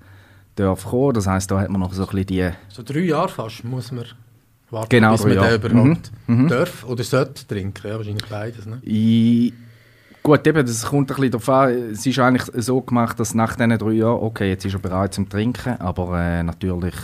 darf 0.54 0.84
kommen. 0.84 1.14
Das 1.14 1.26
heißt, 1.26 1.50
da 1.50 1.58
hat 1.60 1.70
man 1.70 1.80
noch 1.80 1.92
so 1.92 2.02
ein 2.02 2.08
bisschen 2.08 2.26
die 2.26 2.50
So 2.68 2.82
drei 2.82 3.00
Jahre 3.00 3.28
fast 3.28 3.64
muss 3.64 3.90
man 3.90 4.04
warten, 4.70 4.88
Genau, 4.88 5.12
bis 5.12 5.24
man 5.24 5.30
den 5.30 5.38
überhaupt 5.38 6.12
Mhm, 6.28 6.42
mhm. 6.42 6.48
darf 6.48 6.84
oder 6.84 7.02
sollte 7.02 7.46
trinken. 7.46 7.88
Ja, 7.88 7.96
wahrscheinlich 7.96 8.26
beides. 8.26 8.66
Ne? 8.66 8.80
I, 8.84 9.52
gut, 10.22 10.46
eben, 10.46 10.66
das 10.66 10.86
kommt 10.86 11.10
ein 11.10 11.16
bisschen 11.16 11.30
darauf 11.32 11.48
an. 11.48 11.70
Es 11.92 12.06
ist 12.06 12.18
eigentlich 12.18 12.64
so 12.64 12.80
gemacht, 12.80 13.18
dass 13.18 13.34
nach 13.34 13.56
diesen 13.56 13.78
drei 13.78 13.92
Jahren, 13.92 14.22
okay, 14.22 14.48
jetzt 14.48 14.64
ist 14.64 14.74
er 14.74 14.80
bereit 14.80 15.14
zum 15.14 15.28
Trinken, 15.28 15.80
aber 15.80 16.20
äh, 16.20 16.42
natürlich 16.42 16.94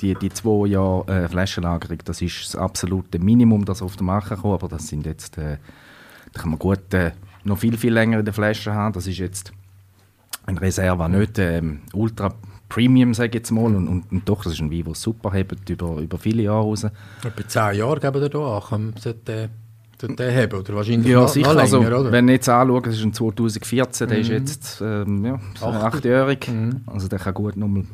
die, 0.00 0.14
die 0.14 0.30
zwei 0.30 0.68
Jahre 0.68 1.24
äh, 1.24 1.28
Flaschenlagerung, 1.28 1.98
das 2.04 2.22
ist 2.22 2.44
das 2.44 2.56
absolute 2.56 3.18
Minimum, 3.18 3.64
das 3.64 3.82
auf 3.82 3.96
den 3.96 4.06
Markt 4.06 4.36
kommen, 4.40 4.54
aber 4.54 4.68
das 4.68 4.88
sind 4.88 5.06
jetzt, 5.06 5.38
äh, 5.38 5.58
da 6.32 6.40
kann 6.40 6.50
man 6.50 6.58
gut 6.58 6.92
äh, 6.94 7.12
noch 7.44 7.58
viel, 7.58 7.76
viel 7.76 7.92
länger 7.92 8.18
in 8.18 8.24
der 8.24 8.34
Flasche 8.34 8.72
haben. 8.72 8.92
Das 8.92 9.06
ist 9.06 9.18
jetzt 9.18 9.52
ein 10.46 10.58
Reserva, 10.58 11.08
nicht 11.08 11.38
ähm, 11.38 11.80
ultra 11.92 12.34
Premium, 12.68 13.12
sage 13.12 13.28
ich 13.28 13.34
jetzt 13.34 13.50
mal, 13.50 13.66
und, 13.66 13.86
und, 13.86 14.10
und 14.10 14.28
doch, 14.28 14.44
das 14.44 14.54
ist 14.54 14.60
ein 14.60 14.70
Wein, 14.70 14.84
der 14.84 14.94
super 14.94 15.30
hebt 15.32 15.68
über, 15.68 15.98
über 15.98 16.18
viele 16.18 16.44
Jahre 16.44 16.62
raus. 16.62 16.84
Etwa 16.84 17.46
zehn 17.46 17.78
Jahre 17.78 18.00
geben 18.00 18.20
wir 18.20 18.28
da 18.28 18.58
an, 18.58 18.94
der 20.08 20.34
haben. 20.34 20.58
Oder 20.58 20.74
wahrscheinlich 20.74 21.10
Ja, 21.10 21.20
noch, 21.20 21.28
sicher. 21.28 21.52
noch 21.54 21.60
also, 21.60 21.82
länger, 21.82 22.00
oder? 22.00 22.12
wenn 22.12 22.28
ich 22.28 22.34
jetzt 22.34 22.48
anschaue, 22.48 22.82
das 22.82 22.94
ist 22.96 23.04
ein 23.04 23.12
2014, 23.12 24.08
der 24.08 24.18
ist 24.18 24.28
jetzt 24.28 24.80
ähm, 24.80 25.24
ja, 25.24 25.40
achtjährig. 25.60 26.50
Also 26.86 27.08
der 27.08 27.18
kann 27.18 27.34
gut 27.34 27.56
nochmal 27.56 27.84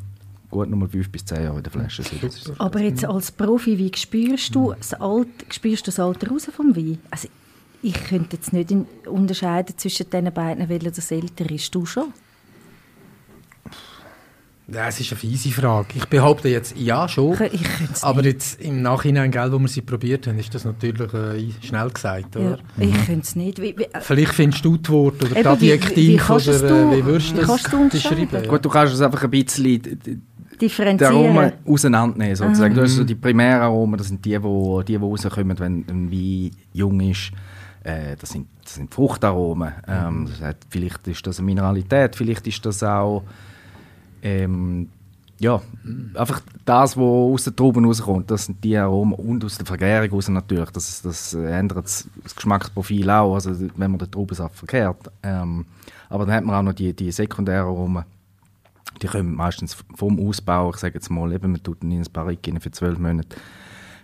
gut 0.51 0.71
nochmal 0.71 0.88
fünf 0.88 1.11
bis 1.11 1.25
zehn 1.25 1.42
Jahre 1.42 1.59
in 1.59 1.62
der 1.62 1.73
Flasche 1.73 2.03
sein. 2.03 2.55
Aber 2.59 2.81
jetzt 2.81 3.05
als 3.05 3.31
Profi, 3.31 3.79
wie 3.79 3.92
spürst 3.94 4.55
du 4.55 4.73
das 4.77 4.94
Alter, 4.94 5.29
spürst 5.51 5.87
du 5.87 5.90
das 5.90 6.01
Alter 6.01 6.29
raus 6.29 6.49
vom 6.55 6.75
Wein? 6.75 6.99
Also, 7.11 7.29
ich 7.83 7.94
könnte 8.05 8.37
jetzt 8.37 8.53
nicht 8.53 8.73
unterscheiden 9.07 9.77
zwischen 9.77 10.11
diesen 10.11 10.33
beiden, 10.33 10.68
welcher 10.68 10.90
das 10.90 11.11
älter 11.11 11.49
ist. 11.51 11.75
Du 11.75 11.87
schon? 11.87 12.12
Ja, 14.71 14.87
es 14.89 15.01
ist 15.01 15.11
eine 15.13 15.19
fiese 15.19 15.51
Frage. 15.51 15.89
Ich 15.95 16.05
behaupte 16.07 16.49
jetzt 16.51 16.77
ja 16.77 17.09
schon. 17.09 17.33
Ich, 17.53 17.55
ich 17.63 18.03
Aber 18.03 18.21
nicht. 18.21 18.33
jetzt 18.35 18.61
im 18.61 18.83
Nachhinein, 18.83 19.31
gell, 19.31 19.51
wo 19.51 19.59
wir 19.59 19.69
sie 19.69 19.81
probiert 19.81 20.27
haben, 20.27 20.39
ist 20.39 20.55
das 20.55 20.67
natürlich 20.67 21.11
äh, 21.15 21.43
schnell 21.67 21.89
gesagt, 21.89 22.35
Ja, 22.35 22.41
oder? 22.41 22.59
ich 22.79 23.07
könnte 23.07 23.23
es 23.23 23.35
nicht. 23.35 23.63
Wie, 23.63 23.75
wie, 23.79 23.85
äh, 23.85 24.01
Vielleicht 24.01 24.35
findest 24.35 24.63
du 24.65 24.77
die 24.77 24.91
Worte 24.91 25.25
oder 25.27 25.35
die 25.57 25.61
wie- 25.63 25.67
wie- 25.69 25.73
Adjektive 25.73 26.17
kannst 26.19 26.49
oder 26.49 26.59
du- 26.69 26.75
äh, 26.93 26.97
wie 26.99 27.05
würdest 27.07 27.33
wie 27.35 27.41
du 27.41 27.47
das 27.47 27.63
du 27.63 27.89
beschreiben? 27.89 28.29
Ja. 28.31 28.41
Gut, 28.47 28.63
du 28.65 28.69
kannst 28.69 28.93
es 28.93 29.01
einfach 29.01 29.25
ein 29.25 29.31
bisschen 29.31 29.65
d- 29.65 29.79
d- 29.79 29.97
die 30.53 30.59
differenzieren. 30.59 31.15
Aromen 31.15 31.53
auseinandernehmen. 31.65 32.37
Sozusagen. 32.37 32.75
Du 32.75 32.83
hast 32.83 32.95
so 32.97 33.05
die 33.05 33.15
Primäraromen, 33.15 33.97
das 33.97 34.09
sind 34.09 34.23
die, 34.23 34.31
die, 34.31 34.39
die, 34.39 34.85
die 34.85 34.97
rauskommen, 34.97 35.59
wenn 35.61 35.85
ein 35.89 36.11
Wein 36.13 36.51
jung 36.75 37.01
ist. 37.01 37.31
Äh, 37.85 38.17
das, 38.21 38.31
sind, 38.31 38.49
das 38.65 38.75
sind 38.75 38.93
Fruchtaromen. 38.93 39.73
Ähm, 39.87 40.29
das 40.29 40.47
hat, 40.47 40.57
vielleicht 40.69 41.09
ist 41.09 41.27
das 41.27 41.39
eine 41.39 41.47
Mineralität, 41.47 42.17
vielleicht 42.17 42.47
ist 42.47 42.67
das 42.67 42.83
auch 42.83 43.23
ähm, 44.23 44.89
ja, 45.41 45.63
einfach 46.15 46.41
das, 46.65 46.97
was 46.97 47.03
aus 47.03 47.45
den 47.45 47.55
Trauben 47.55 47.85
rauskommt, 47.85 48.31
das 48.31 48.47
sind 48.47 48.63
die 48.65 48.77
Aromen 48.77 49.15
und 49.15 49.45
aus 49.45 49.57
der 49.57 49.67
Vergärung 49.67 50.11
raus 50.11 50.29
natürlich. 50.29 50.71
Das, 50.71 51.01
das 51.03 51.33
ändert 51.35 51.85
das 51.85 52.09
Geschmacksprofil 52.35 53.09
auch, 53.09 53.35
also 53.35 53.53
wenn 53.77 53.91
man 53.91 53.99
den 53.99 54.11
Traubensaft 54.11 54.57
verkehrt. 54.57 55.11
Ähm, 55.23 55.65
aber 56.09 56.27
dann 56.27 56.35
hat 56.35 56.45
man 56.45 56.57
auch 56.57 56.63
noch 56.63 56.73
die, 56.73 56.93
die 56.93 57.13
sekundären 57.13 57.69
Aromen. 57.69 58.05
Die 59.01 59.07
kommen 59.07 59.35
meistens 59.37 59.77
vom 59.95 60.19
Ausbau, 60.19 60.71
ich 60.71 60.77
sage 60.77 60.95
jetzt 60.95 61.09
mal, 61.09 61.33
eben, 61.33 61.53
man 61.53 61.63
tut 61.63 61.85
ihn 61.85 61.93
in 61.93 62.03
ein 62.03 62.13
rein 62.17 62.61
für 62.61 62.73
zwölf 62.73 62.99
Monate, 62.99 63.37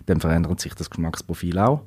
dann 0.06 0.20
verändert 0.20 0.60
sich 0.60 0.74
das 0.74 0.88
Geschmacksprofil 0.88 1.58
auch. 1.58 1.82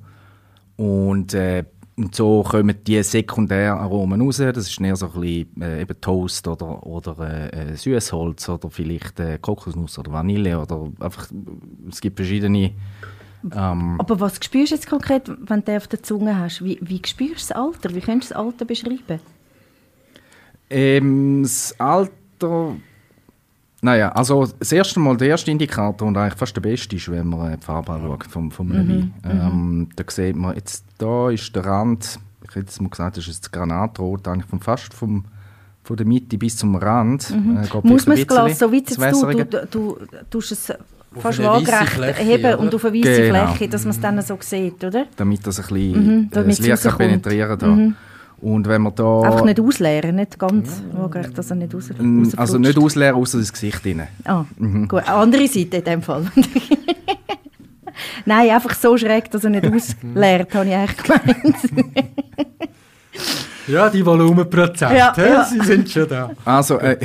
Und, 0.75 1.33
äh, 1.33 1.63
und 1.97 2.13
so 2.13 2.43
kommen 2.43 2.75
die 2.85 3.01
sekundären 3.01 3.79
Aromen 3.79 4.21
raus. 4.21 4.37
Das 4.37 4.69
ist 4.69 4.79
eher 4.79 4.95
so 4.95 5.07
ein 5.07 5.19
bisschen 5.19 5.61
äh, 5.61 5.81
eben 5.81 5.99
Toast 5.99 6.47
oder, 6.47 6.85
oder 6.85 7.51
äh, 7.51 7.71
äh, 7.71 7.75
Süßholz 7.75 8.49
oder 8.49 8.69
vielleicht 8.69 9.19
äh, 9.19 9.39
Kokosnuss 9.41 9.97
oder 9.97 10.11
Vanille 10.11 10.59
oder 10.59 10.91
einfach, 10.99 11.27
es 11.89 11.99
gibt 11.99 12.17
verschiedene 12.17 12.73
ähm, 13.55 13.95
Aber 13.99 14.19
was 14.19 14.39
spürst 14.43 14.71
du 14.71 14.75
jetzt 14.75 14.87
konkret, 14.87 15.23
wenn 15.27 15.63
du 15.63 15.75
auf 15.75 15.87
der 15.87 16.03
Zunge 16.03 16.37
hast? 16.37 16.63
Wie, 16.63 16.77
wie 16.81 17.01
spürst 17.05 17.49
du 17.49 17.53
das 17.53 17.57
Alter? 17.63 17.95
Wie 17.95 18.01
könntest 18.01 18.31
du 18.31 18.35
das 18.35 18.43
Alter 18.43 18.65
beschreiben? 18.65 19.19
Ähm, 20.69 21.43
das 21.43 21.79
Alter. 21.79 22.75
Naja, 23.87 24.09
also 24.09 24.45
das 24.59 24.73
erste 24.73 24.99
Mal, 24.99 25.15
der 25.15 25.29
erste 25.29 25.49
Indikator 25.49 26.05
und 26.05 26.17
eigentlich 26.17 26.37
fast 26.37 26.53
der 26.53 26.59
beste 26.59 26.97
ist, 26.97 27.09
wenn 27.09 27.27
man 27.27 27.57
die 27.57 27.65
Farbe 27.65 27.93
anschaut 27.93 28.25
vom, 28.25 28.51
vom 28.51 28.69
Wein. 28.73 29.13
Ähm, 29.23 29.87
da 29.95 30.03
sieht 30.09 30.35
man, 30.35 30.55
jetzt 30.57 30.83
da 30.97 31.29
ist 31.29 31.55
der 31.55 31.65
Rand, 31.65 32.19
ich 32.43 32.49
hätte 32.49 32.59
jetzt 32.65 32.81
mal 32.81 32.89
gesagt, 32.89 33.15
das 33.15 33.27
ist 33.29 33.35
jetzt 33.35 33.53
Granatrot, 33.53 34.27
eigentlich 34.27 34.45
vom, 34.45 34.59
fast 34.59 34.93
vom, 34.93 35.23
von 35.83 35.95
der 35.95 36.05
Mitte 36.05 36.37
bis 36.37 36.57
zum 36.57 36.75
Rand. 36.75 37.29
Mhm. 37.29 37.59
Äh, 37.63 37.87
Muss 37.87 38.05
man 38.05 38.17
das 38.17 38.27
Glas 38.27 38.59
so 38.59 38.73
weit 38.73 38.89
jetzt 38.89 39.01
das 39.01 39.21
tun? 39.21 39.37
Du, 39.37 39.45
du, 39.45 39.67
du 39.71 39.97
tust 40.29 40.51
es 40.51 40.73
fast 41.17 41.37
Fläche, 41.39 42.23
heben 42.23 42.45
oder? 42.45 42.59
und 42.59 42.75
auf 42.75 42.83
eine 42.83 42.93
weiße 42.93 43.21
Genau. 43.21 43.47
Fläche, 43.47 43.69
dass 43.69 43.85
man 43.85 43.91
es 43.91 44.01
dann 44.01 44.21
so 44.21 44.37
sieht, 44.41 44.83
oder? 44.83 45.05
damit 45.15 45.47
das 45.47 45.61
ein 45.61 45.65
bisschen 45.73 46.17
Mhm, 46.17 46.29
äh, 46.33 46.43
das 46.43 46.59
Licht 46.59 46.97
penetrieren 46.97 47.57
kann. 47.57 47.95
Und 48.39 48.67
wenn 48.67 48.83
man 48.83 48.93
da... 48.93 49.21
Einfach 49.21 49.45
nicht 49.45 49.59
ausleeren, 49.59 50.15
nicht 50.15 50.37
ganz 50.37 50.83
waagerecht, 50.93 51.35
dass 51.37 51.49
er 51.49 51.55
nicht 51.55 51.73
raus, 51.73 51.89
Mm, 51.97 52.25
also 52.37 52.57
nicht 52.59 52.77
ausleeren, 52.77 53.15
außer 53.15 53.39
das 53.39 53.51
Gesicht 53.51 53.83
rein. 53.85 54.07
Ah, 54.25 54.45
gut. 54.87 55.07
Andere 55.09 55.47
Seite 55.47 55.77
in 55.77 55.83
dem 55.83 56.01
Fall. 56.03 56.25
Nein, 58.25 58.49
einfach 58.51 58.75
so 58.75 58.95
schräg, 58.97 59.31
dass 59.31 59.43
er 59.43 59.49
nicht 59.49 59.65
ausleert, 59.73 60.53
habe 60.53 60.67
ich 60.67 60.75
eigentlich 60.75 60.97
gemeint. 60.97 61.55
Ja, 63.67 63.89
die 63.89 64.05
Volumenprozente, 64.05 64.95
Ja, 64.95 65.13
ja. 65.17 65.43
sie 65.43 65.59
sind 65.61 65.89
schon 65.89 66.07
da. 66.07 66.29
Also, 66.45 66.79
äh, 66.79 66.97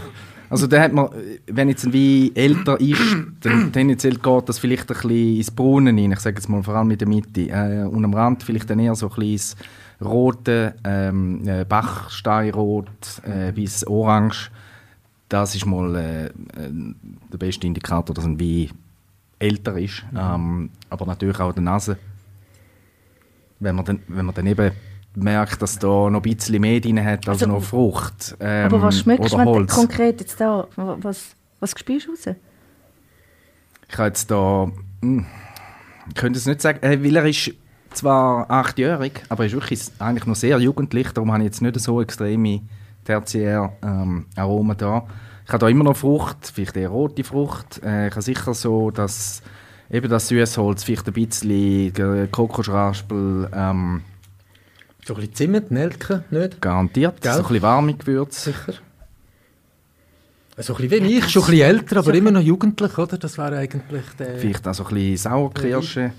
also 0.50 0.66
da 0.66 0.80
hat 0.80 0.92
man, 0.92 1.08
wenn 1.46 1.68
jetzt 1.68 1.84
ein 1.84 1.92
Wein 1.92 2.30
älter 2.34 2.80
ist, 2.80 3.00
dann 3.40 3.70
tendenziell 3.72 4.14
geht 4.16 4.48
das 4.48 4.58
vielleicht 4.58 4.90
ein 4.90 4.94
bisschen 4.96 5.36
ins 5.36 5.50
Brunnen 5.50 5.98
rein, 5.98 6.12
ich 6.12 6.20
sage 6.20 6.36
jetzt 6.36 6.48
mal 6.48 6.62
vor 6.62 6.74
allem 6.74 6.90
in 6.90 6.98
der 6.98 7.06
Mitte. 7.08 7.42
Äh, 7.42 7.84
und 7.86 8.04
am 8.04 8.14
Rand 8.14 8.42
vielleicht 8.42 8.68
dann 8.70 8.80
eher 8.80 8.94
so 8.96 9.06
ein 9.06 9.12
kleines 9.12 9.54
rote, 10.00 10.74
ähm, 10.84 11.46
äh, 11.46 11.64
Bachsteinrot 11.64 13.22
äh, 13.24 13.52
bis 13.52 13.86
orange. 13.86 14.50
Das 15.28 15.54
ist 15.54 15.66
mal 15.66 15.94
äh, 15.96 16.26
äh, 16.26 16.30
der 17.32 17.38
beste 17.38 17.66
Indikator, 17.66 18.14
dass 18.14 18.24
ein 18.24 18.40
Wein 18.40 18.70
älter 19.38 19.78
ist. 19.78 20.04
Ähm, 20.16 20.70
aber 20.90 21.06
natürlich 21.06 21.38
auch 21.40 21.52
die 21.52 21.60
Nase. 21.60 21.98
Wenn 23.60 23.74
man 23.74 23.84
dann, 23.84 24.02
wenn 24.08 24.26
man 24.26 24.34
dann 24.34 24.46
eben 24.46 24.72
merkt, 25.14 25.60
dass 25.62 25.78
da 25.78 26.10
noch 26.10 26.20
ein 26.20 26.22
bisschen 26.22 26.60
mehr 26.60 26.80
drin 26.80 27.04
hat 27.04 27.28
als 27.28 27.42
Also, 27.42 27.46
noch 27.46 27.62
Frucht. 27.62 28.36
Ähm, 28.40 28.66
Aber 28.66 28.82
was 28.82 29.00
schmeckst 29.00 29.32
du 29.32 29.66
konkret 29.66 30.20
jetzt 30.20 30.40
da? 30.40 30.66
Was, 30.76 31.34
was 31.60 31.70
spürst 31.76 32.06
du 32.06 32.10
raus? 32.10 32.36
Ich 33.88 33.94
kann 33.94 34.06
jetzt 34.06 34.30
da. 34.30 34.70
Hm, 35.02 35.26
ich 36.08 36.14
könnte 36.14 36.38
es 36.38 36.46
nicht 36.46 36.60
sagen, 36.62 36.82
äh, 36.82 37.02
weil 37.02 37.16
er 37.16 37.26
ist 37.26 37.52
zwar 37.98 38.50
achtjährig, 38.50 39.22
aber 39.28 39.44
er 39.44 39.46
ist 39.46 39.52
wirklich 39.52 39.80
eigentlich 39.98 40.26
noch 40.26 40.36
sehr 40.36 40.58
jugendlich, 40.58 41.12
darum 41.12 41.32
habe 41.32 41.42
ich 41.42 41.46
jetzt 41.46 41.62
nicht 41.62 41.78
so 41.80 42.00
extreme 42.00 42.62
tertiäre 43.04 43.72
ähm, 43.82 44.26
Aromen 44.36 44.76
da. 44.76 45.06
Ich 45.46 45.52
habe 45.52 45.60
da 45.60 45.68
immer 45.68 45.84
noch 45.84 45.96
Frucht, 45.96 46.52
vielleicht 46.54 46.76
eher 46.76 46.90
rote 46.90 47.24
Frucht. 47.24 47.80
Äh, 47.82 48.08
ich 48.08 48.12
habe 48.12 48.22
sicher 48.22 48.52
so, 48.54 48.90
dass 48.90 49.42
eben 49.90 50.08
das 50.10 50.28
Süßholz, 50.28 50.84
vielleicht 50.84 51.06
ein 51.06 51.12
bisschen 51.14 51.94
äh, 51.96 52.28
Kokosraspel, 52.30 53.48
ähm, 53.54 54.02
So 55.06 55.14
ein 55.14 55.20
bisschen 55.20 55.34
Zimt, 55.34 55.70
Nelke, 55.70 56.24
nicht? 56.30 56.60
garantiert. 56.60 57.22
Gell? 57.22 57.32
So 57.32 57.38
ein 57.38 57.42
bisschen 57.44 57.62
warme 57.62 57.94
Gewürze. 57.94 58.50
Sicher. 58.52 58.74
So 60.58 60.74
ein 60.74 60.88
bisschen 60.88 61.04
wie 61.04 61.18
ich, 61.18 61.28
schon 61.30 61.44
ein 61.44 61.50
bisschen 61.50 61.66
älter, 61.66 61.96
aber 61.98 62.14
immer 62.14 62.30
noch 62.32 62.40
jugendlich, 62.42 62.98
oder? 62.98 63.16
Das 63.16 63.38
wäre 63.38 63.56
eigentlich 63.56 64.04
der... 64.18 64.36
Vielleicht 64.38 64.66
auch 64.68 64.74
so 64.74 64.84
ein 64.84 64.94
bisschen 64.94 65.16
Sauerkirsche. 65.16 66.12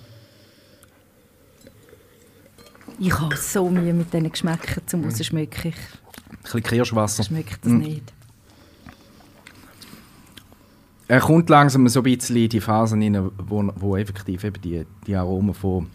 Ich 3.00 3.18
habe 3.18 3.36
so 3.38 3.70
Mühe 3.70 3.94
mit 3.94 4.14
diesen 4.14 4.30
Geschmäckern 4.32 4.84
zum 4.86 5.02
Mhm. 5.02 5.06
Rausschmecken. 5.10 5.74
Ein 5.74 6.38
bisschen 6.44 6.64
Kirschwasser. 6.64 7.22
Ich 7.22 7.28
schmecke 7.28 7.56
das 7.62 7.72
Mm. 7.72 7.78
nicht. 7.78 8.14
Er 11.08 11.20
kommt 11.22 11.50
langsam 11.50 11.88
so 11.88 12.02
ein 12.02 12.04
bisschen 12.04 12.36
in 12.36 12.50
die 12.50 12.62
Phasen 12.62 13.02
rein, 13.02 13.32
wo, 13.48 13.64
wo 13.78 13.98
effektiv 13.98 14.44
eben 14.44 14.62
die, 14.62 14.86
die 15.08 15.16
Aromen 15.16 15.56
von, 15.56 15.88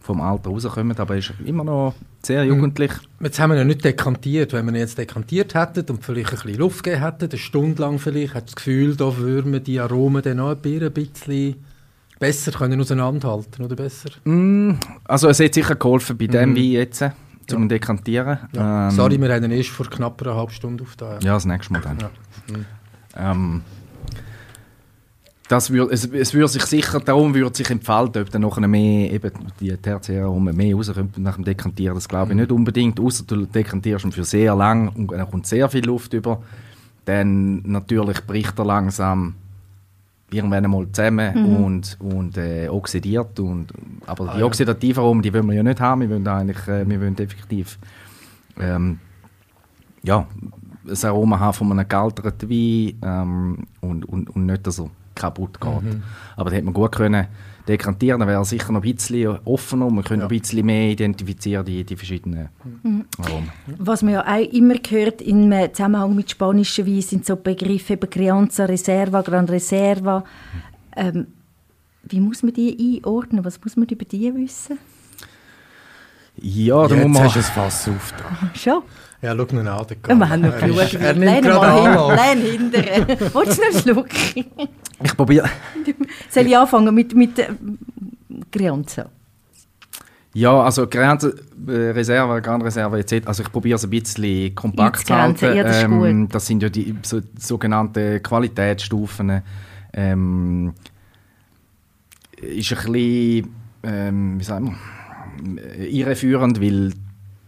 vom 0.00 0.20
Alter 0.20 0.50
rauskommen, 0.50 0.96
aber 0.98 1.14
er 1.14 1.18
ist 1.18 1.32
immer 1.44 1.62
noch 1.62 1.94
sehr 2.22 2.42
jugendlich. 2.44 2.90
Jetzt 3.20 3.38
haben 3.38 3.50
wir 3.50 3.58
ja 3.58 3.64
nicht 3.64 3.84
dekantiert. 3.84 4.52
Wenn 4.52 4.66
wir 4.66 4.72
ihn 4.72 4.78
jetzt 4.78 4.98
dekantiert 4.98 5.54
hätten 5.54 5.84
und 5.90 6.02
vielleicht 6.04 6.30
ein 6.32 6.40
bisschen 6.40 6.58
Luft 6.58 6.82
gegeben 6.82 7.02
hätten, 7.02 7.28
eine 7.30 7.38
Stunde 7.38 7.80
lang 7.82 7.98
vielleicht, 8.00 8.34
hat 8.34 8.46
das 8.48 8.56
Gefühl, 8.56 8.96
da 8.96 9.16
würden 9.16 9.52
wir 9.52 9.60
die 9.60 9.78
Aromen 9.78 10.22
dann 10.22 10.38
noch 10.38 10.50
ein 10.50 10.58
bisschen 10.58 11.56
besser 12.18 12.52
können 12.52 12.80
auseinanderhalten, 12.80 13.64
oder 13.64 13.76
besser? 13.76 14.10
Mm, 14.24 14.72
also 15.04 15.28
es 15.28 15.40
hat 15.40 15.54
sicher 15.54 15.74
geholfen 15.74 16.16
bei 16.16 16.26
dem 16.26 16.56
Wein 16.56 16.62
jetzt, 16.62 17.02
äh, 17.02 17.10
zum 17.46 17.62
Ja. 17.62 17.68
Dekantieren. 17.68 18.38
Ja. 18.52 18.88
Ähm, 18.88 18.94
Sorry, 18.94 19.20
wir 19.20 19.32
haben 19.34 19.50
erst 19.50 19.70
vor 19.70 19.86
knapp 19.86 20.20
einer 20.22 20.34
halben 20.34 20.52
Stunde 20.52 20.84
aufgetan. 20.84 21.20
Ja, 21.22 21.34
das 21.34 21.44
nächste 21.44 21.72
Mal 21.72 21.82
dann. 21.82 21.98
Ja. 21.98 22.10
Ähm, 23.32 23.62
das 25.48 25.70
würd, 25.70 25.92
es, 25.92 26.04
es 26.06 26.34
würde 26.34 26.48
sich 26.48 26.64
sicher, 26.64 26.98
darum 26.98 27.32
würde 27.34 27.56
sich 27.56 27.70
entfalten, 27.70 28.22
ob 28.22 28.30
dann 28.30 28.42
nachher 28.42 28.66
mehr, 28.66 29.12
eben 29.12 29.30
die 29.60 29.76
Tertiäraromen 29.76 30.56
mehr 30.56 30.74
rauskommt 30.74 31.18
nach 31.18 31.36
dem 31.36 31.44
Dekantieren, 31.44 31.94
das 31.94 32.08
glaube 32.08 32.32
ich 32.32 32.36
nicht 32.36 32.50
unbedingt, 32.50 32.98
außer 32.98 33.24
du 33.24 33.46
dekantierst 33.46 34.04
ihn 34.06 34.12
für 34.12 34.24
sehr 34.24 34.56
lang 34.56 34.88
und 34.88 35.12
dann 35.12 35.30
kommt 35.30 35.46
sehr 35.46 35.68
viel 35.68 35.84
Luft 35.84 36.12
über, 36.14 36.42
dann 37.04 37.62
natürlich 37.62 38.26
bricht 38.26 38.58
er 38.58 38.64
langsam 38.64 39.34
irgendwann 40.30 40.64
einmal 40.64 40.90
zusammen 40.90 41.56
und, 41.56 41.96
und 42.00 42.36
äh, 42.36 42.68
oxidiert. 42.68 43.38
Und, 43.38 43.72
aber 44.06 44.32
die 44.34 44.40
ja. 44.40 44.46
oxidativen 44.46 45.02
Aromen, 45.02 45.22
die 45.22 45.32
wollen 45.32 45.46
wir 45.46 45.54
ja 45.54 45.62
nicht 45.62 45.80
haben, 45.80 46.00
wir 46.02 46.10
wollen 46.10 46.26
eigentlich, 46.26 46.68
äh, 46.68 46.88
wir 46.88 47.00
wollen 47.00 47.18
effektiv 47.18 47.78
ähm, 48.58 48.98
ja, 50.02 50.26
ein 50.86 51.04
Aroma 51.04 51.38
haben 51.38 51.52
von 51.52 51.72
einem 51.72 51.88
gealterten 51.88 52.48
Wein 52.48 52.98
ähm, 53.02 53.66
und, 53.80 54.04
und, 54.04 54.30
und 54.30 54.46
nicht, 54.46 54.66
dass 54.66 54.78
er 54.78 54.90
kaputt 55.14 55.60
geht. 55.60 56.00
Aber 56.36 56.50
da 56.50 56.56
hätte 56.56 56.64
man 56.64 56.74
gut 56.74 56.92
können 56.92 57.26
dekantieren, 57.68 58.20
dann 58.20 58.28
wäre 58.28 58.40
er 58.40 58.44
sicher 58.44 58.72
noch 58.72 58.82
ein 58.82 58.94
bisschen 58.94 59.38
offener 59.44 59.86
und 59.86 59.94
man 59.96 60.04
könnte 60.04 60.24
Ja. 60.24 60.28
ein 60.30 60.38
bisschen 60.40 60.64
mehr 60.66 60.90
identifizieren, 60.90 61.64
die, 61.64 61.84
die 61.84 61.96
verschiedenen 61.96 62.48
Aromen. 63.18 63.50
Was 63.78 64.02
man 64.02 64.14
ja 64.14 64.24
auch 64.26 64.52
immer 64.52 64.74
hört 64.88 65.20
im 65.22 65.50
äh, 65.52 65.72
Zusammenhang 65.72 66.14
mit 66.14 66.30
spanischen 66.30 66.86
Wein 66.86 67.00
sind 67.02 67.26
so 67.26 67.36
Begriffe 67.36 67.94
eben 67.94 68.08
Crianza 68.10 68.64
Reserva, 68.66 69.22
Gran 69.22 69.46
Reserva. 69.46 70.24
Ähm, 70.96 71.26
wie 72.04 72.20
muss 72.20 72.42
man 72.42 72.52
die 72.52 73.00
einordnen? 73.04 73.44
Was 73.44 73.60
muss 73.64 73.76
man 73.76 73.88
über 73.88 74.04
die 74.04 74.32
wissen? 74.34 74.78
Ja, 76.38 76.86
da 76.86 76.94
Jetzt 76.94 77.08
muss 77.08 77.18
man... 77.18 77.24
hast 77.24 77.34
du 77.36 77.38
ein 77.40 77.44
Fass 77.44 77.88
auf. 77.88 78.14
Schon? 78.54 78.82
Ja, 79.22 79.34
schau 79.34 79.46
ihn 79.46 79.66
an. 79.66 79.86
der 79.88 79.96
Ja, 80.08 80.14
wir 80.14 80.28
haben 80.28 80.40
noch 80.42 80.52
Er 80.52 80.60
genug. 80.60 80.82
ist- 80.82 80.94
Er 80.94 81.14
nimmt 81.14 81.42
gerade 81.42 81.66
Anlauf. 81.66 82.12
lehn 82.14 82.42
hinterher. 82.60 83.08
Willst 83.08 83.34
du 83.34 83.40
noch 83.62 83.70
einen 83.72 83.80
Schluck? 83.82 84.08
Ich 85.02 85.16
probiere... 85.16 85.48
Soll 86.36 86.46
ich 86.46 86.56
anfangen 86.56 86.94
mit, 86.94 87.14
mit 87.14 87.38
äh, 87.38 87.48
Crianza? 88.50 89.06
Ja, 90.34 90.60
also 90.60 90.86
Grenze, 90.86 91.34
äh, 91.66 91.90
Reserve, 91.92 92.42
Grand 92.42 92.62
Reserve 92.62 92.98
etc. 92.98 93.26
Also 93.26 93.42
ich 93.42 93.50
probiere 93.50 93.76
es 93.76 93.84
ein 93.84 93.90
bisschen 93.90 94.54
kompakt 94.54 95.06
zu 95.06 95.14
halten. 95.14 95.56
Ja, 95.56 95.62
das 95.62 95.82
ähm, 95.82 95.98
gut. 95.98 96.34
das 96.34 96.46
sind 96.46 96.62
ja 96.62 96.68
die 96.68 96.94
so, 97.02 97.20
sogenannten 97.38 98.22
Qualitätsstufen. 98.22 99.40
Ähm, 99.94 100.74
ist 102.36 102.72
ein 102.72 102.92
bisschen, 102.92 103.54
ähm, 103.82 104.38
wie 104.38 104.44
sagen 104.44 104.76
wir, 105.42 105.88
irreführend, 105.88 106.60
weil 106.60 106.92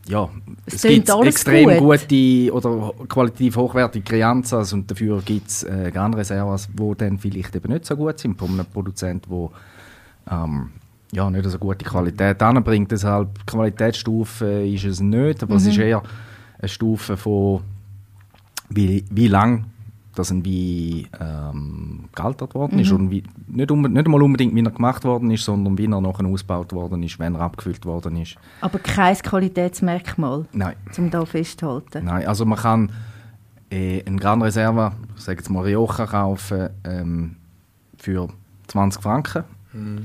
ja, 0.09 0.29
Es 0.67 0.75
es, 0.75 0.83
gibt 0.83 1.09
extrem 1.25 1.69
gut. 1.79 2.01
gute 2.09 2.53
oder 2.53 2.93
qualitativ 3.09 3.57
hochwertige 3.57 4.05
Crianzas 4.05 4.73
und 4.73 4.91
dafür 4.91 5.21
gibt 5.23 5.49
es 5.49 5.63
äh, 5.65 5.91
Grand 5.93 6.17
Reservas, 6.17 6.69
die 6.73 6.95
dann 6.97 7.19
vielleicht 7.19 7.55
eben 7.55 7.73
nicht 7.73 7.85
so 7.87 7.97
gut 7.97 8.19
sind, 8.19 8.39
von 8.39 8.51
einem 8.51 8.67
Produzent, 8.67 9.27
der 9.31 9.51
ähm, 10.31 10.71
ja, 11.13 11.31
nicht 11.31 11.45
so 11.49 11.59
gute 11.59 11.85
Qualität 11.85 12.43
anbringt. 12.43 12.91
Deshalb 12.91 13.47
Qualitätsstufe 13.47 14.45
ist 14.67 14.85
es 14.85 15.01
nicht, 15.01 15.43
aber 15.43 15.57
es 15.57 15.65
Mhm. 15.65 15.71
ist 15.71 15.79
eher 15.79 16.03
eine 16.59 16.69
Stufe 16.69 17.17
von 17.17 17.61
wie, 18.71 19.05
wie 19.11 19.29
lang 19.29 19.65
dass 20.19 20.31
ein 20.31 20.45
Wein 20.45 21.07
ähm, 21.21 22.05
gealtert 22.15 22.55
worden 22.55 22.79
ist. 22.79 22.91
Und 22.91 23.11
wie, 23.11 23.23
nicht, 23.47 23.71
um, 23.71 23.83
nicht 23.83 24.07
einmal 24.07 24.23
unbedingt, 24.23 24.55
wie 24.55 24.63
er 24.63 24.71
gemacht 24.71 25.05
worden 25.05 25.31
ist, 25.31 25.45
sondern 25.45 25.79
wie 25.79 25.87
er 25.87 26.01
nachher 26.01 26.27
ausgebaut 26.27 26.73
worden 26.73 27.03
ist, 27.03 27.19
wenn 27.19 27.35
er 27.35 27.43
abgefüllt 27.43 27.85
worden 27.87 28.17
ist. 28.17 28.37
Aber 28.61 28.79
kein 28.79 29.17
Qualitätsmerkmal, 29.17 30.47
Nein. 30.53 30.75
um 30.97 31.11
da 31.11 31.25
festzuhalten. 31.25 32.05
Nein, 32.05 32.27
also 32.27 32.45
man 32.45 32.59
kann 32.59 32.93
äh, 33.71 34.03
einen 34.05 34.19
Gran 34.19 34.43
Reserva, 34.43 34.93
ich 35.17 35.23
sage 35.23 35.39
jetzt 35.39 35.51
mal 35.51 35.63
Rioja, 35.63 36.07
kaufen 36.07 36.71
ähm, 36.85 37.37
für 37.97 38.29
20 38.67 39.03
Franken. 39.03 39.45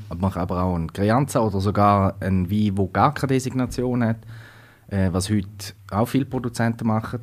Aber 0.09 0.19
man 0.19 0.31
kann 0.31 0.41
aber 0.41 0.61
auch 0.61 0.75
einen 0.75 0.91
Crianza 0.91 1.39
oder 1.39 1.59
sogar 1.59 2.15
einen 2.19 2.51
Wein, 2.51 2.75
der 2.75 2.85
gar 2.87 3.13
keine 3.13 3.29
Designation 3.29 4.03
hat, 4.03 4.17
äh, 4.87 5.09
was 5.11 5.29
heute 5.29 5.73
auch 5.89 6.05
viele 6.05 6.25
Produzenten 6.25 6.87
machen, 6.87 7.21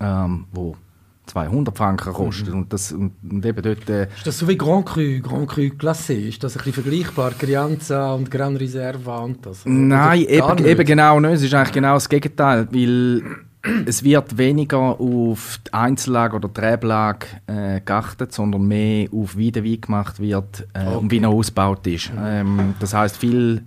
ähm, 0.00 0.46
wo 0.52 0.76
200 1.26 1.76
Franken 1.76 2.12
kostet. 2.12 2.50
Und, 2.50 2.72
das, 2.72 2.92
und, 2.92 3.12
und 3.28 3.46
eben 3.46 3.62
dort... 3.62 3.88
Äh, 3.88 4.08
Ist 4.16 4.26
das 4.26 4.38
so 4.38 4.48
wie 4.48 4.56
Grand 4.56 4.86
Cru, 4.86 5.20
Grand 5.22 5.48
Cru 5.48 5.62
Glacé? 5.62 6.14
Ist 6.14 6.42
das 6.42 6.56
ein 6.56 6.64
bisschen 6.64 6.82
vergleichbar? 6.82 7.32
Crianza 7.38 8.14
und 8.14 8.30
Gran 8.30 8.56
Reserva 8.56 9.18
und 9.18 9.46
das? 9.46 9.62
Nein, 9.64 10.24
eben, 10.28 10.54
nicht? 10.56 10.66
eben 10.66 10.84
genau 10.84 11.20
nicht. 11.20 11.32
Es 11.32 11.42
ist 11.42 11.54
eigentlich 11.54 11.72
genau 11.72 11.94
das 11.94 12.08
Gegenteil, 12.08 12.68
weil 12.70 13.22
es 13.86 14.02
wird 14.02 14.36
weniger 14.36 15.00
auf 15.00 15.60
die 15.66 15.72
Einzellage 15.72 16.36
oder 16.36 16.48
die 16.48 16.54
Treblage 16.54 17.26
äh, 17.46 17.80
geachtet, 17.80 18.32
sondern 18.32 18.66
mehr 18.66 19.08
auf 19.12 19.36
wie 19.36 19.52
der 19.52 19.64
Wein 19.64 19.80
gemacht 19.80 20.20
wird 20.20 20.66
äh, 20.74 20.86
und 20.86 21.10
wie 21.10 21.18
er 21.18 21.28
ausgebaut 21.28 21.86
ist. 21.86 22.10
Ähm, 22.18 22.74
das 22.80 22.94
heißt 22.94 23.16
viel, 23.16 23.62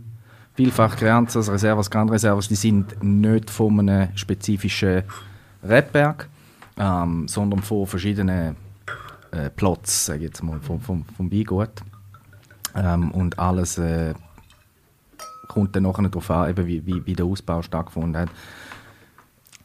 vielfach 0.55 0.97
Crianzas, 0.97 1.49
Reservas, 1.49 1.89
Grand 1.89 2.11
Reservas, 2.11 2.47
die 2.47 2.55
sind 2.55 3.01
nicht 3.01 3.49
von 3.49 3.79
einem 3.79 4.09
spezifischen 4.15 5.03
Rebberg, 5.63 6.27
ähm, 6.77 7.27
sondern 7.27 7.61
von 7.61 7.87
verschiedenen 7.87 8.55
äh, 9.31 9.49
Plots, 9.49 10.05
sage 10.05 10.19
ich 10.19 10.25
jetzt 10.25 10.43
mal, 10.43 10.59
vom, 10.61 10.79
vom, 10.79 11.05
vom 11.05 11.31
Weingut. 11.31 11.71
Ähm, 12.75 13.11
und 13.11 13.39
alles 13.39 13.77
äh, 13.77 14.13
kommt 15.47 15.75
dann 15.75 15.83
nachher 15.83 16.03
darauf 16.09 16.29
an, 16.31 16.49
eben 16.49 16.67
wie, 16.67 16.85
wie, 16.85 17.05
wie 17.05 17.13
der 17.13 17.25
Ausbau 17.25 17.61
stattgefunden 17.61 18.23
hat. 18.23 18.29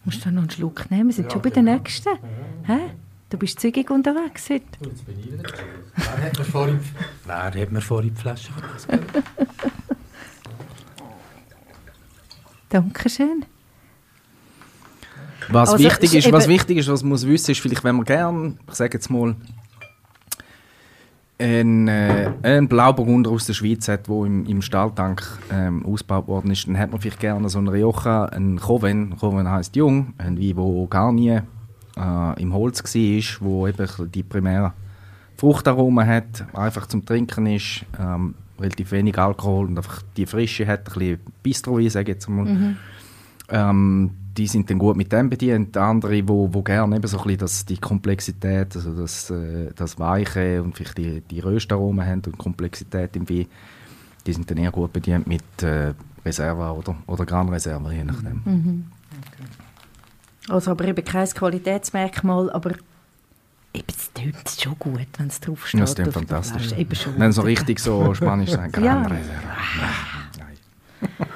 Musst 0.05 0.25
du 0.25 0.31
noch 0.31 0.43
einen 0.43 0.51
Schluck 0.51 0.91
nehmen? 0.91 1.09
Wir 1.09 1.15
sind 1.15 1.33
schon 1.33 1.43
bei 1.43 1.51
der 1.51 1.63
nächsten. 1.63 2.11
Hä? 2.65 2.79
Du 3.29 3.39
bist 3.39 3.61
zügig 3.61 3.91
unterwegs 3.91 4.51
heute. 4.51 4.65
Jetzt 4.81 5.07
bin 5.07 5.21
ich 5.21 5.33
wieder 5.33 5.43
da. 5.43 5.53
Wer 5.97 6.25
hat 6.25 6.39
mir 6.39 6.45
vorhin, 6.45 6.81
wer 7.27 7.45
hat 7.63 7.73
mir 7.73 7.81
vorhin 7.81 8.15
die 8.15 8.21
Flasche? 8.21 8.51
Dankeschön. 12.71 13.45
Was, 15.49 15.71
Also, 15.71 15.85
wichtig 15.85 16.15
ist 16.15 16.33
was 16.33 16.49
wichtig 16.49 16.79
ist, 16.79 16.89
was 16.89 17.03
man 17.03 17.11
muss 17.11 17.27
wissen, 17.27 17.53
ist 17.53 17.61
vielleicht, 17.61 17.85
wenn 17.85 17.97
man 17.97 18.05
gern, 18.05 18.59
ich 18.69 18.75
sage 18.75 18.95
jetzt 18.95 19.11
mal, 19.11 19.35
einen, 21.39 21.89
äh, 21.89 22.31
einen 22.43 22.69
Blauburgunder 22.69 23.31
aus 23.31 23.47
der 23.47 23.55
Schweiz 23.55 23.89
hat, 23.89 24.09
der 24.09 24.25
im, 24.25 24.45
im 24.47 24.63
Stahltank 24.63 25.23
ähm, 25.51 25.85
ausgebaut 25.87 26.29
worden 26.29 26.51
ist, 26.51 26.67
dann 26.67 26.79
hat 26.79 26.91
man 26.91 27.01
vielleicht 27.01 27.21
gerne 27.21 27.49
so 27.49 27.59
einen 27.59 27.69
Rioja, 27.69 28.27
einen 28.27 28.61
Coven, 28.61 29.17
Coven 29.19 29.51
heisst 29.51 29.75
jung, 29.77 30.13
ein 30.19 30.39
Wein, 30.39 30.55
der 30.57 30.87
gar 30.89 31.13
nie 31.13 31.41
äh, 31.97 32.43
im 32.43 32.53
Holz 32.53 32.85
war, 32.85 33.47
wo 33.47 33.67
eben 33.67 33.89
die 34.13 34.23
primären 34.23 34.73
Fruchtaromen 35.39 36.07
hat, 36.07 36.45
einfach 36.53 36.87
zum 36.87 37.05
Trinken 37.07 37.47
ist, 37.47 37.87
ähm, 37.99 38.35
relativ 38.61 38.93
wenig 38.93 39.19
Alkohol 39.19 39.67
und 39.69 39.79
einfach 39.79 40.03
die 40.17 40.27
Frische 40.27 40.67
hat, 40.67 40.89
ein 40.89 40.93
bisschen 40.93 41.21
Bistro, 41.43 41.81
sage 41.89 42.11
ich 42.11 42.17
jetzt 42.17 42.29
mal. 42.29 42.77
Ähm, 43.49 44.11
die 44.37 44.47
sind 44.47 44.71
dann 44.71 44.79
gut 44.79 44.97
mit 44.97 45.13
dem 45.13 45.29
bedient. 45.29 45.77
Andere, 45.77 46.27
wo, 46.29 46.53
wo 46.53 46.63
gerne 46.63 46.97
eben 46.97 47.07
so 47.07 47.19
ein 47.19 47.25
bisschen 47.25 47.39
das, 47.39 47.67
die 47.67 47.79
Komplexität, 47.79 48.75
also 48.77 48.95
das, 48.95 49.31
äh, 49.31 49.71
das 49.75 49.99
Weiche 49.99 50.63
und 50.63 50.77
vielleicht 50.77 50.99
die, 50.99 51.21
die 51.23 51.41
Röstaromen 51.41 52.07
haben 52.07 52.23
und 52.27 52.39
Komplexität 52.39 53.17
im 53.17 53.29
Wein, 53.29 53.47
die 54.27 54.33
sind 54.33 54.51
dann 54.51 54.59
eher 54.59 54.71
gut 54.71 54.93
bedient 54.93 55.27
mit 55.27 55.43
äh, 55.63 55.95
Reserva 56.25 56.73
oder, 56.73 56.97
oder 57.07 57.27
Gran 57.27 57.49
Reserva, 57.49 57.91
je 57.91 58.05
nachdem. 58.05 58.91
Also 60.49 60.71
aber 60.71 60.85
eben 60.87 61.05
kein 61.05 61.29
Qualitätsmerkmal, 61.29 62.51
aber 62.51 62.73
eben, 63.73 63.87
es 63.89 64.13
tönt 64.13 64.49
schon 64.61 64.79
gut, 64.79 65.07
wenn 65.19 65.29
es 65.29 65.41
draufsteht. 65.41 65.81
Ja, 65.81 65.85
auf 65.85 65.95
der 65.95 66.13
fantastisch. 66.13 66.73
Eben 66.73 66.95
schon. 66.95 67.19
Wenn 67.19 67.33
so 67.33 67.43
richtig 67.43 67.81
so 67.81 68.15
Spanisch 68.15 68.51
sein 68.51 68.71
Gran 68.71 68.85
Ja. 68.85 69.03
Reserva. 69.03 69.57
Nein. 70.39 71.29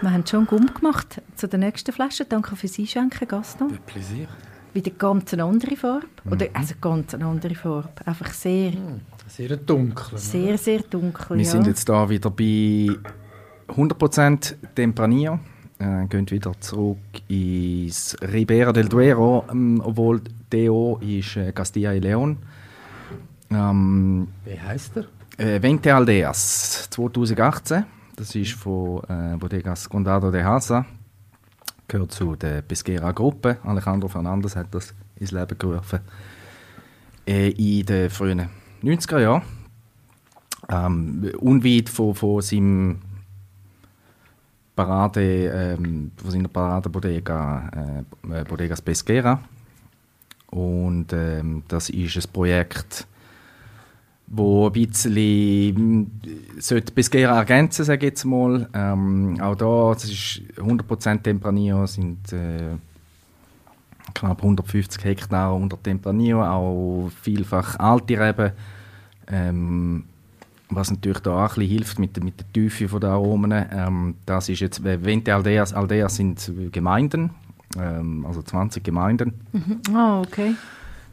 Wir 0.00 0.12
haben 0.12 0.24
schon 0.24 0.46
Gumm 0.46 0.72
gemacht 0.72 1.20
zu 1.34 1.48
der 1.48 1.58
nächsten 1.58 1.92
Flasche. 1.92 2.24
Danke 2.24 2.54
fürs 2.54 2.78
Einschenken, 2.78 3.26
Gaston. 3.26 3.72
Mit 3.72 3.84
Pläsier. 3.84 4.28
Wieder 4.72 4.92
ganz 4.92 5.32
eine 5.32 5.42
andere 5.44 5.74
Farbe. 5.74 6.06
Mhm. 6.24 6.32
Oder, 6.32 6.46
also 6.52 6.74
ganz 6.80 7.14
eine 7.14 7.26
andere 7.26 7.54
Farbe. 7.56 7.88
Einfach 8.04 8.32
sehr, 8.32 8.72
Sehr 9.26 9.56
dunkel. 9.56 10.16
sehr, 10.18 10.56
sehr 10.56 10.80
dunkel. 10.82 11.36
Wir 11.36 11.44
ja. 11.44 11.50
sind 11.50 11.66
jetzt 11.66 11.88
da 11.88 12.08
wieder 12.08 12.30
bei 12.30 12.90
100% 13.68 14.54
Tempranillo. 14.74 15.40
Äh, 15.80 16.06
gehen 16.06 16.30
wieder 16.30 16.52
zurück 16.60 16.98
ins 17.28 18.16
Ribera 18.20 18.72
del 18.72 18.88
Duero, 18.88 19.44
ähm, 19.50 19.80
obwohl 19.84 20.20
DO 20.50 20.98
ist 21.02 21.36
äh, 21.36 21.52
Castilla 21.52 21.92
y 21.94 22.00
León. 22.00 22.36
Ähm, 23.50 24.28
Wie 24.44 24.60
heisst 24.60 24.96
er? 24.96 25.06
äh, 25.38 25.60
20 25.60 25.92
Aldeas 25.92 26.88
2018. 26.90 27.84
Das 28.18 28.34
ist 28.34 28.54
von 28.54 29.00
äh, 29.08 29.36
Bodegas 29.36 29.88
Condado 29.88 30.32
de 30.32 30.42
Haza. 30.42 30.84
Gehört 31.86 32.10
zu 32.10 32.34
der 32.34 32.62
Pesquera 32.62 33.12
Gruppe. 33.12 33.58
Alejandro 33.62 34.08
Fernandes 34.08 34.56
hat 34.56 34.74
das 34.74 34.92
ins 35.20 35.30
Leben 35.30 35.56
gerufen. 35.56 36.00
Äh, 37.24 37.50
in 37.50 37.86
den 37.86 38.10
frühen 38.10 38.48
90er 38.82 39.20
Jahren. 39.20 39.42
Ähm, 40.68 41.30
unweit 41.38 41.88
von, 41.88 42.12
von 42.12 42.42
seinem 42.42 42.98
Parade, 44.74 45.76
ähm, 45.78 46.10
von 46.16 46.30
seiner 46.32 46.48
Parade 46.48 46.88
Bodega, 46.88 48.02
äh, 48.32 48.42
Bodegas 48.42 48.82
Pesquera. 48.82 49.40
Und 50.50 51.12
ähm, 51.12 51.62
das 51.68 51.88
ist 51.88 52.16
ein 52.16 52.32
Projekt, 52.32 53.06
wo 54.30 54.66
ein 54.66 54.72
bisschen 54.72 55.74
hm, 55.76 56.10
sollte 56.58 56.92
Pesquera 56.92 57.38
ergänzen, 57.38 57.84
sage 57.84 58.06
ich 58.06 58.12
jetzt 58.12 58.24
mal. 58.24 58.68
Ähm, 58.74 59.38
auch 59.40 59.54
da, 59.54 59.92
das 59.94 60.04
ist 60.04 60.42
100% 60.56 61.22
Tempranillo, 61.22 61.86
sind 61.86 62.32
äh, 62.32 62.76
knapp 64.14 64.38
150 64.38 65.04
Hektar 65.04 65.54
unter 65.54 65.82
Tempranillo, 65.82 66.44
auch 66.44 67.10
vielfach 67.22 67.78
alte 67.78 68.18
Reben. 68.18 68.52
Ähm, 69.28 70.04
was 70.70 70.90
natürlich 70.90 71.20
da 71.20 71.30
auch 71.30 71.56
ein 71.56 71.60
bisschen 71.60 71.68
hilft 71.68 71.98
mit, 71.98 72.22
mit 72.22 72.40
der 72.40 72.52
Tiefe 72.52 73.00
der 73.00 73.10
Aromen. 73.10 73.52
Ähm, 73.72 74.16
das 74.26 74.48
ist 74.48 74.60
jetzt, 74.60 74.84
äh, 74.84 75.02
Vente 75.02 75.34
Aldeas, 75.34 75.72
Aldeas 75.72 76.16
sind 76.16 76.52
Gemeinden, 76.72 77.30
ähm, 77.78 78.26
also 78.26 78.42
20 78.42 78.84
Gemeinden. 78.84 79.32
Ah, 79.94 80.20
okay. 80.20 80.54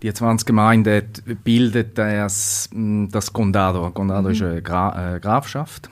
Die 0.01 0.13
20 0.13 0.45
Gemeinden 0.45 1.03
bilden 1.43 1.91
das, 1.95 2.69
mh, 2.73 3.07
das 3.11 3.31
Condado. 3.33 3.89
Condado 3.91 4.29
ist 4.29 4.41
eine 4.41 4.61
Gra 4.61 5.15
äh, 5.15 5.19
Grafschaft. 5.19 5.89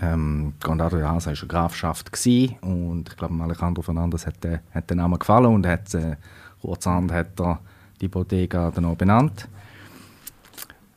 Ähm, 0.00 0.52
Condado 0.62 0.96
de 0.96 1.06
Hasa 1.06 1.30
war 1.30 1.38
eine 1.38 1.48
Grafschaft 1.48 2.12
gewesen, 2.12 2.56
und 2.60 3.08
ich 3.08 3.16
glaube, 3.16 3.42
Alejandro 3.42 3.82
Fernandes 3.82 4.26
hat, 4.26 4.42
den- 4.44 4.60
hat 4.72 4.90
den 4.90 4.98
Namen 4.98 5.18
gefallen 5.18 5.46
und 5.46 5.66
hat, 5.66 5.92
äh, 5.94 6.16
kurzerhand 6.60 7.10
hat 7.12 7.40
er 7.40 7.58
die 8.00 8.08
Bodega 8.08 8.70
dann 8.70 8.84
auch 8.84 8.96
benannt. 8.96 9.48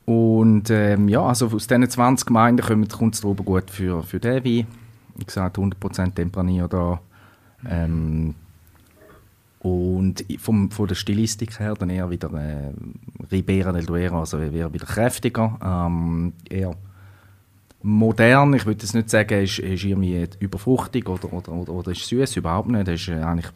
Und 0.05 0.69
ähm, 0.69 1.07
ja, 1.07 1.21
also 1.23 1.47
aus 1.47 1.67
diesen 1.67 1.89
20 1.89 2.25
Gemeinden 2.27 2.89
kommt 2.89 3.15
es 3.15 3.21
drüber 3.21 3.43
gut 3.43 3.71
für, 3.71 4.03
für 4.03 4.19
den 4.19 4.43
Wein. 4.43 4.67
Wie 5.15 5.25
gesagt, 5.25 5.57
100% 5.57 6.13
Tempranillo 6.13 6.67
da. 6.67 6.99
Ähm, 7.69 8.35
und 9.61 10.25
vom, 10.39 10.71
von 10.71 10.87
der 10.87 10.95
Stilistik 10.95 11.59
her 11.59 11.75
dann 11.75 11.91
eher 11.91 12.09
wieder 12.09 12.33
äh, 12.33 12.71
Ribera 13.31 13.71
del 13.71 13.85
Duero, 13.85 14.19
also 14.19 14.39
eher 14.39 14.73
wieder 14.73 14.85
kräftiger, 14.87 15.59
ähm, 15.63 16.33
eher 16.49 16.75
modern. 17.83 18.55
Ich 18.55 18.65
würde 18.65 18.81
jetzt 18.81 18.95
nicht 18.95 19.11
sagen, 19.11 19.43
ist, 19.43 19.59
ist 19.59 19.83
irgendwie 19.83 20.27
überfruchtig 20.39 21.07
oder, 21.07 21.31
oder, 21.31 21.51
oder, 21.51 21.73
oder 21.73 21.91
ist 21.91 22.07
süß, 22.07 22.37
überhaupt 22.37 22.69
nicht. 22.69 22.87
Das 22.87 23.01
ist 23.01 23.09
äh, 23.09 23.21
eigentlich 23.21 23.51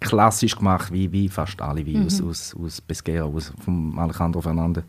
klassisch 0.00 0.56
gemacht, 0.56 0.90
wie, 0.90 1.12
wie 1.12 1.28
fast 1.28 1.60
alle 1.60 1.86
Weine 1.86 2.06
aus, 2.06 2.22
aus, 2.22 2.56
aus 2.56 2.80
Pesquera, 2.80 3.26
aus, 3.26 3.52
von 3.64 3.98
Alejandro 3.98 4.40
Fernandez. 4.40 4.84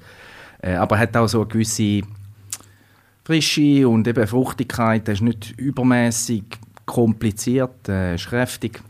Äh, 0.62 0.76
aber 0.76 0.98
hat 0.98 1.17
auch 1.17 1.28
so 1.28 1.41
eine 1.41 1.50
gewisse 1.50 2.02
Frische 3.26 3.89
und 3.89 4.08
eben 4.08 4.26
Fruchtigkeit. 4.26 5.06
Das 5.06 5.15
ist 5.15 5.22
nicht 5.22 5.52
übermäßig 5.60 6.46
kompliziert, 6.86 7.89
äh, 7.89 8.15
ist 8.15 8.28
kräftig. 8.28 8.82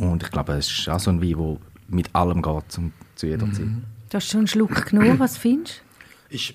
Und 0.00 0.22
ich 0.22 0.30
glaube, 0.30 0.54
es 0.54 0.70
ist 0.70 0.88
auch 0.88 0.98
so 0.98 1.10
ein 1.10 1.20
Wein, 1.20 1.36
der 1.36 1.58
mit 1.88 2.14
allem 2.14 2.40
geht, 2.40 2.72
zum, 2.72 2.92
zu 3.16 3.26
jeder 3.26 3.52
Zeit. 3.52 3.66
Du 4.08 4.14
hast 4.14 4.30
schon 4.30 4.38
einen 4.38 4.46
Schluck 4.46 4.86
genommen. 4.86 5.18
Was 5.18 5.36
findest 5.36 5.82
Ist 6.30 6.54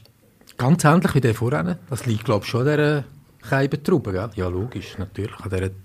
ganz 0.57 0.83
ähnlich 0.83 1.13
wie 1.13 1.21
der 1.21 1.35
vorhin. 1.35 1.75
Das 1.87 2.07
liegt, 2.07 2.25
glaube 2.25 2.43
ich, 2.43 2.49
schon 2.49 2.67
an 2.67 2.75
dieser 2.75 3.03
Scheibentraube, 3.47 4.11
gell? 4.13 4.29
Ja, 4.35 4.47
logisch, 4.47 4.97
natürlich. 4.97 5.39
An 5.39 5.49
dieser... 5.51 5.61
Jetzt 5.61 5.75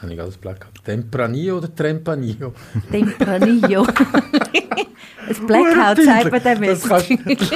habe 0.00 0.14
ich 0.14 0.20
alles 0.20 0.38
Blackout. 0.38 0.82
Tempranillo 0.82 1.58
oder 1.58 1.74
Trempanillo? 1.74 2.54
Tempranillo. 2.90 3.86
Ein 5.28 5.46
Blackout 5.46 6.04
sagt 6.04 6.30
man 6.30 6.42
dem 6.42 6.62
Das 6.62 6.88
jetzt. 7.08 7.52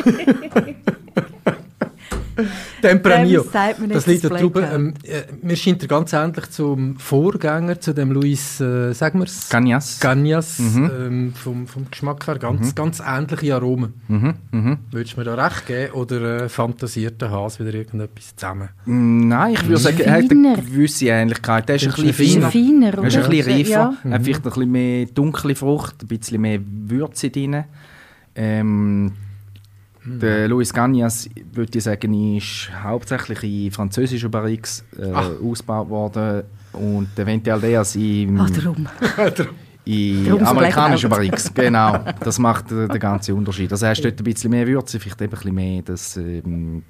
Tempranillo. 2.82 3.44
Das 3.88 4.06
liegt 4.06 4.24
da 4.24 4.28
das 4.30 4.40
drüber. 4.40 4.60
Blackout. 4.60 4.76
Ähm, 4.78 4.94
äh, 5.04 5.22
mir 5.42 5.56
scheint 5.56 5.82
er 5.82 5.88
ganz 5.88 6.12
ähnlich 6.12 6.50
zum 6.50 6.96
Vorgänger, 6.98 7.80
zu 7.80 7.92
dem 7.94 8.12
Luis, 8.12 8.60
äh, 8.60 8.92
sagen 8.92 9.18
wir 9.20 9.26
es? 9.26 9.48
Cagnas. 9.48 10.00
Gagnas, 10.00 10.58
Mhm. 10.58 10.90
ähm, 11.00 11.32
vom, 11.34 11.66
vom 11.66 11.90
Geschmack 11.90 12.26
her. 12.26 12.38
Ganz, 12.38 12.74
ganz 12.74 13.00
ähnliche 13.04 13.54
Aromen. 13.54 13.94
Mhm, 14.08 14.34
mhm. 14.52 14.78
Würdest 14.90 15.14
du 15.16 15.20
mir 15.20 15.24
da 15.24 15.34
recht 15.46 15.66
geben 15.66 15.92
oder 15.92 16.44
äh, 16.44 16.48
fantasiert 16.48 17.20
der 17.20 17.30
Hase 17.30 17.64
wieder 17.66 17.74
irgendetwas 17.76 18.34
zusammen? 18.36 18.68
Mm, 18.86 19.28
Nein, 19.28 19.52
ich 19.54 19.62
würde 19.66 19.78
sagen, 19.80 20.00
er 20.00 20.12
hat 20.12 20.30
eine 20.30 20.54
gewisse 20.56 21.06
Ähnlichkeit. 21.06 21.68
Der 21.68 21.76
ist 21.76 21.86
ein 21.86 22.04
bisschen 22.04 22.42
feiner. 22.42 22.50
feiner, 22.50 22.98
Er 23.02 23.04
ist 23.08 23.16
ein 23.16 23.28
bisschen 23.30 23.52
reifer. 23.52 23.70
Ja. 23.70 23.94
Er 24.04 24.10
hat 24.12 24.22
vielleicht 24.24 24.40
ein 24.40 24.50
bisschen 24.50 24.70
mehr 24.72 25.06
dunkle 25.06 25.54
Frucht, 25.54 26.02
ein 26.02 26.06
bisschen 26.08 26.40
mehr 26.40 26.60
Würze 26.86 27.30
drin. 27.30 27.64
Ähm, 28.34 29.12
der 30.20 30.48
Luis 30.48 30.72
Gagnas, 30.72 31.28
würde 31.52 31.76
ich 31.78 31.84
sagen, 31.84 32.36
ist 32.36 32.70
hauptsächlich 32.82 33.42
in 33.66 33.70
französischen 33.72 34.30
Barriques 34.30 34.84
äh, 34.98 35.10
Ah. 35.12 35.30
ausgebaut 35.42 35.88
worden 35.88 36.42
und 36.72 37.08
der 37.16 37.26
Venti 37.26 37.50
Aldeas 37.50 37.94
in, 37.96 38.38
Ah, 38.40 38.48
darum. 38.48 38.86
in 39.84 40.24
Darum 40.26 40.42
amerikanischen. 40.44 41.10
Barriques. 41.10 41.52
Genau, 41.54 42.04
das 42.20 42.38
macht 42.38 42.70
äh, 42.72 42.88
den 42.88 42.98
ganzen 43.00 43.34
Unterschied. 43.36 43.70
Also 43.72 43.86
hast 43.86 44.02
dort 44.02 44.20
ein 44.20 44.24
bisschen 44.24 44.50
mehr 44.50 44.66
Würze, 44.66 44.98
vielleicht 45.00 45.20
eben 45.22 45.32
ein 45.32 45.36
bisschen 45.36 45.54
mehr 45.54 45.82
das, 45.82 46.16
ähm, 46.16 46.82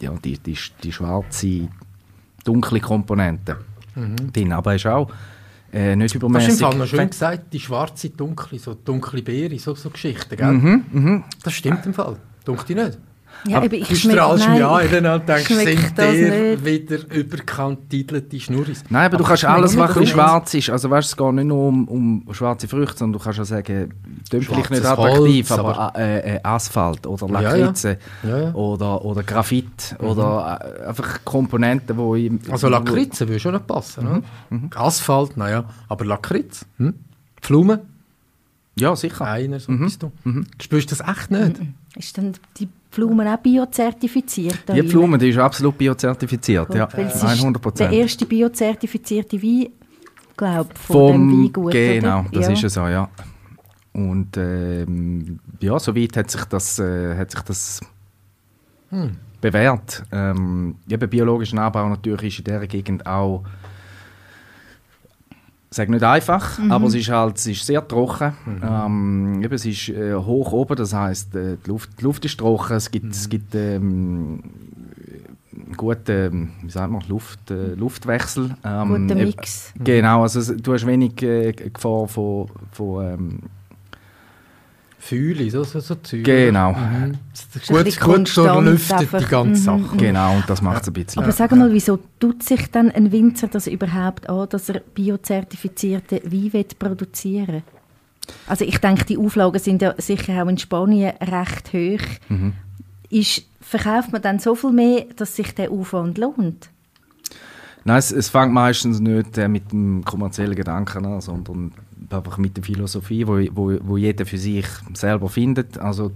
ja, 0.00 0.12
die, 0.24 0.38
die, 0.38 0.56
die 0.82 0.92
schwarze, 0.92 1.68
dunkle 2.44 2.80
Komponente 2.80 3.56
drin. 4.32 4.52
Aber 4.52 4.74
ist 4.74 4.86
auch 4.86 5.10
äh, 5.72 5.96
nicht 5.96 6.14
Das 6.14 6.16
ist 6.16 6.22
im 6.22 6.28
übermäßig. 6.28 6.60
Fall 6.60 6.76
noch 6.76 6.86
schön 6.86 7.10
gesagt, 7.10 7.52
die 7.52 7.60
schwarze, 7.60 8.10
dunkle, 8.10 8.58
so 8.58 8.74
dunkle 8.74 9.22
Beere, 9.22 9.58
so, 9.58 9.74
so 9.74 9.90
Geschichten, 9.90 10.36
gell? 10.36 10.52
Mhm, 10.52 10.84
mhm. 10.92 11.24
Das 11.42 11.52
stimmt 11.54 11.84
im 11.86 11.94
Fall. 11.94 12.16
Dunkt 12.44 12.68
dich 12.68 12.76
nicht? 12.76 12.98
Ja, 13.48 13.56
Aber 13.56 13.72
ich 13.72 13.88
Du 13.88 13.96
strahlst 13.96 14.48
mich 14.48 14.62
an 14.64 14.84
ich- 14.86 14.92
in 14.92 15.04
und 15.06 15.28
denkst, 15.28 15.46
sind 15.48 15.64
nicht. 16.30 16.64
wieder 16.64 16.98
überkantidelte 17.12 18.38
Schnurris? 18.38 18.84
Nein, 18.88 19.06
aber 19.06 19.16
du 19.16 19.24
kannst 19.24 19.42
ich 19.42 19.48
alles, 19.48 19.72
bisschen 19.74 19.94
gut. 19.94 20.08
schwarz 20.08 20.54
ist. 20.54 20.70
Also 20.70 20.88
weißt, 20.90 21.08
es 21.08 21.16
geht 21.16 21.32
nicht 21.32 21.46
nur 21.46 21.66
um, 21.68 21.88
um 21.88 22.24
schwarze 22.34 22.68
Früchte, 22.68 22.98
sondern 22.98 23.18
du 23.18 23.24
kannst 23.24 23.40
auch 23.40 23.44
sagen, 23.44 23.94
das 24.30 24.44
vielleicht 24.44 24.70
nicht 24.70 24.84
attraktiv, 24.84 25.50
Holz, 25.50 25.58
aber, 25.58 25.92
äh, 25.98 26.36
äh, 26.36 26.40
Asphalt 26.44 27.04
oder 27.06 27.26
Ja, 27.28 27.40
ja. 27.40 27.56
Lakritze 27.56 27.98
Ja, 28.22 28.38
ja. 28.38 28.54
Oder, 28.54 29.04
oder 29.04 29.22
Graphit 29.24 29.96
oder 29.98 30.60
äh, 30.84 30.86
einfach 30.86 31.24
Komponenten, 31.24 31.96
wo 31.96 32.14
im, 32.14 32.38
Also 32.48 32.68
Lakritze 32.68 33.26
würde 33.26 33.40
schon 33.40 33.54
nicht 33.54 33.66
passen, 33.66 34.06
oder? 34.06 34.22
Mhm. 34.50 34.70
Asphalt, 34.76 35.36
naja, 35.36 35.64
aber 35.88 36.04
Lakritz, 36.04 36.64
hm? 36.78 36.94
Pflumen, 37.40 37.80
Ja, 38.78 38.96
sicher. 38.96 39.26
einer, 39.26 39.60
so 39.60 39.70
Mhm. 39.72 39.84
bist 39.84 40.02
du. 40.02 40.12
Spürst 40.60 40.90
du 40.90 40.96
das 40.96 41.06
echt 41.08 41.30
nicht? 41.30 41.60
Ist 41.96 42.16
dann 42.16 42.32
die 42.56 42.68
Blumen 42.90 43.26
auch 43.28 43.36
biozertifiziert? 43.38 44.58
Die 44.68 44.72
rein? 44.80 44.88
Blume, 44.88 45.18
die 45.18 45.28
ist 45.28 45.38
absolut 45.38 45.76
biozertifiziert, 45.76 46.74
ja. 46.74 46.88
Es 46.96 47.16
ist 47.16 47.22
100 47.24 47.54
der 47.56 47.60
Prozent. 47.70 47.92
erste 47.92 48.24
biozertifizierte 48.26 49.42
Wein, 49.42 49.68
glaube 50.36 50.70
ich, 50.74 50.78
von 50.80 50.96
dem 50.96 51.30
Vom, 51.30 51.42
Weingut. 51.44 51.72
genau, 51.72 52.20
oder? 52.20 52.28
das 52.32 52.46
ja. 52.46 52.52
ist 52.52 52.64
es 52.64 52.74
so, 52.74 52.86
ja. 52.88 53.08
Und 53.92 54.36
ähm, 54.38 55.38
ja, 55.60 55.78
soweit 55.78 56.16
hat 56.16 56.30
sich 56.30 56.44
das, 56.46 56.78
äh, 56.78 57.14
hat 57.16 57.30
sich 57.30 57.40
das 57.42 57.80
Hm. 58.88 59.16
bewährt. 59.42 60.02
Ähm, 60.12 60.76
eben 60.88 61.10
biologischen 61.10 61.58
Anbau 61.58 61.88
natürlich 61.90 62.24
ist 62.24 62.38
in 62.38 62.44
dieser 62.44 62.66
Gegend 62.66 63.06
auch 63.06 63.42
sage 65.74 65.90
nicht 65.90 66.04
einfach, 66.04 66.58
Mhm. 66.58 66.70
aber 66.72 66.86
es 66.86 66.94
ist 66.94 67.08
halt 67.10 67.36
es 67.38 67.46
ist 67.46 67.64
sehr 67.66 67.86
trocken. 67.86 68.32
Mhm. 68.46 68.60
Ähm, 68.62 69.42
eben, 69.42 69.54
es 69.54 69.64
ist 69.64 69.88
äh, 69.88 70.14
hoch 70.14 70.52
oben, 70.52 70.76
das 70.76 70.92
heißt 70.94 71.34
äh, 71.34 71.56
die, 71.64 71.68
Luft, 71.70 71.90
die 71.98 72.04
Luft 72.04 72.24
ist 72.24 72.38
trocken, 72.38 72.76
es 72.76 72.90
gibt, 72.90 73.06
Mhm. 73.06 73.10
es 73.12 73.28
gibt 73.28 73.54
ähm, 73.54 74.40
gute, 75.76 76.26
ähm, 76.32 76.50
wie 76.62 76.70
sagt 76.70 76.90
man, 76.92 77.02
Luft, 77.08 77.50
äh, 77.50 77.74
Luftwechsel. 77.74 78.50
Ähm, 78.64 78.88
Guter 79.08 79.14
Mix. 79.14 79.72
Genau, 79.82 80.22
also 80.22 80.54
du 80.54 80.72
hast 80.74 80.86
wenig 80.86 81.22
äh, 81.22 81.52
Gefahr 81.52 82.06
von, 82.08 82.48
von 82.72 83.38
Fühle, 85.04 85.50
so, 85.50 85.64
so, 85.64 85.80
so 85.80 85.96
Zeug. 85.96 86.22
Genau. 86.22 86.70
oder? 86.70 86.78
Mhm. 86.78 87.18
Gut, 87.66 88.00
gut 88.00 88.36
durchlüftet, 88.36 89.08
die 89.20 89.24
ganze 89.26 89.70
Mhm, 89.72 89.84
Sache. 89.84 89.96
genau, 89.96 90.36
und 90.36 90.48
das 90.48 90.62
macht 90.62 90.82
es 90.82 90.88
ein 90.88 90.92
bisschen. 90.92 91.22
Aber 91.24 91.32
sag 91.32 91.50
mal, 91.50 91.72
wieso 91.72 91.98
tut 92.20 92.44
sich 92.44 92.70
dann 92.70 92.88
ein 92.92 93.10
Winzer 93.10 93.48
das 93.48 93.66
überhaupt 93.66 94.30
an, 94.30 94.48
dass 94.48 94.68
er 94.68 94.78
biozertifizierte 94.80 96.22
Wein 96.24 96.64
produzieren 96.78 97.64
Also 98.46 98.64
ich 98.64 98.78
denke, 98.78 99.04
die 99.04 99.18
Auflagen 99.18 99.58
sind 99.58 99.82
ja 99.82 99.92
sicher 99.98 100.40
auch 100.44 100.48
in 100.48 100.56
Spanien 100.58 101.14
recht 101.20 101.72
hoch. 101.72 102.06
Mhm. 102.28 102.52
Ist, 103.10 103.42
verkauft 103.60 104.12
man 104.12 104.22
dann 104.22 104.38
so 104.38 104.54
viel 104.54 104.70
mehr, 104.70 105.06
dass 105.16 105.34
sich 105.34 105.52
der 105.52 105.72
Aufwand 105.72 106.16
lohnt? 106.16 106.70
Nein, 107.84 107.98
es, 107.98 108.12
es 108.12 108.28
fängt 108.28 108.52
meistens 108.52 109.00
nicht 109.00 109.36
äh, 109.36 109.48
mit 109.48 109.72
dem 109.72 110.04
kommerziellen 110.04 110.54
Gedanken 110.54 111.04
an, 111.06 111.20
sondern 111.20 111.72
einfach 112.10 112.38
mit 112.38 112.56
der 112.56 112.64
Philosophie, 112.64 113.26
wo, 113.26 113.38
wo, 113.54 113.78
wo 113.82 113.96
jeder 113.96 114.26
für 114.26 114.38
sich 114.38 114.66
selber 114.94 115.28
findet. 115.28 115.78
Also 115.78 116.12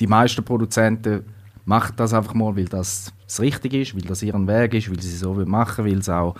die 0.00 0.06
meisten 0.06 0.44
Produzenten 0.44 1.24
machen 1.64 1.94
das 1.96 2.12
einfach 2.14 2.34
mal, 2.34 2.56
weil 2.56 2.64
das 2.66 3.12
das 3.26 3.40
Richtige 3.40 3.80
ist, 3.80 3.94
weil 3.94 4.02
das 4.02 4.22
ihren 4.22 4.46
Weg 4.46 4.74
ist, 4.74 4.90
weil 4.90 5.00
sie 5.00 5.08
es 5.08 5.20
so 5.20 5.32
machen 5.34 5.84
weil 5.86 5.98
es 5.98 6.08
auch 6.08 6.34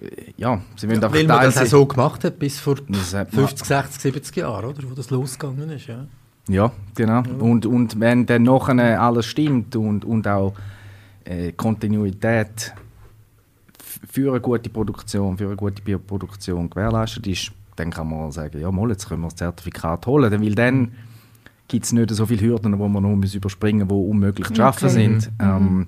äh, 0.00 0.32
ja, 0.36 0.60
sie 0.76 0.88
wollen 0.88 1.02
einfach 1.04 1.16
Weil 1.16 1.26
man 1.26 1.42
das 1.44 1.56
auch 1.58 1.66
so 1.66 1.86
gemacht 1.86 2.24
hat, 2.24 2.38
bis 2.38 2.58
vor 2.58 2.76
Das 2.88 3.14
hat 3.14 3.32
man- 3.32 3.46
50, 3.46 3.66
60, 3.66 4.02
70 4.02 4.36
Jahren, 4.38 4.64
oder? 4.64 4.82
Wo 4.90 4.94
das 4.94 5.10
losgegangen 5.10 5.70
ist, 5.70 5.86
ja. 5.86 6.06
Ja, 6.48 6.72
genau. 6.94 7.22
Und, 7.38 7.64
und 7.64 7.98
wenn 8.00 8.26
dann 8.26 8.42
nachher 8.42 9.00
alles 9.00 9.24
stimmt 9.26 9.76
und, 9.76 10.04
und 10.04 10.26
auch 10.28 10.54
äh, 11.24 11.52
Kontinuität 11.52 12.74
für 14.10 14.30
eine 14.30 14.40
gute 14.40 14.70
Produktion, 14.70 15.36
für 15.36 15.46
eine 15.46 15.56
gute 15.56 15.82
Bioproduktion 15.82 16.70
gewährleistet 16.70 17.26
ist, 17.26 17.52
dann 17.76 17.90
kann 17.90 18.08
man 18.08 18.30
sagen, 18.32 18.60
ja 18.60 18.70
mal, 18.70 18.90
jetzt 18.90 19.08
können 19.08 19.22
wir 19.22 19.28
das 19.28 19.36
Zertifikat 19.36 20.06
holen. 20.06 20.30
Denn, 20.30 20.42
weil 20.42 20.54
dann 20.54 20.92
gibt 21.66 21.86
es 21.86 21.92
nicht 21.92 22.10
so 22.10 22.26
viele 22.26 22.42
Hürden, 22.42 22.72
die 22.72 22.78
man 22.78 22.92
noch 22.92 23.16
muss 23.16 23.34
überspringen 23.34 23.88
muss, 23.88 24.04
die 24.04 24.10
unmöglich 24.10 24.46
zu 24.48 24.54
schaffen 24.54 24.84
Okay. 24.84 24.94
sind. 24.94 25.30
Ähm, 25.40 25.86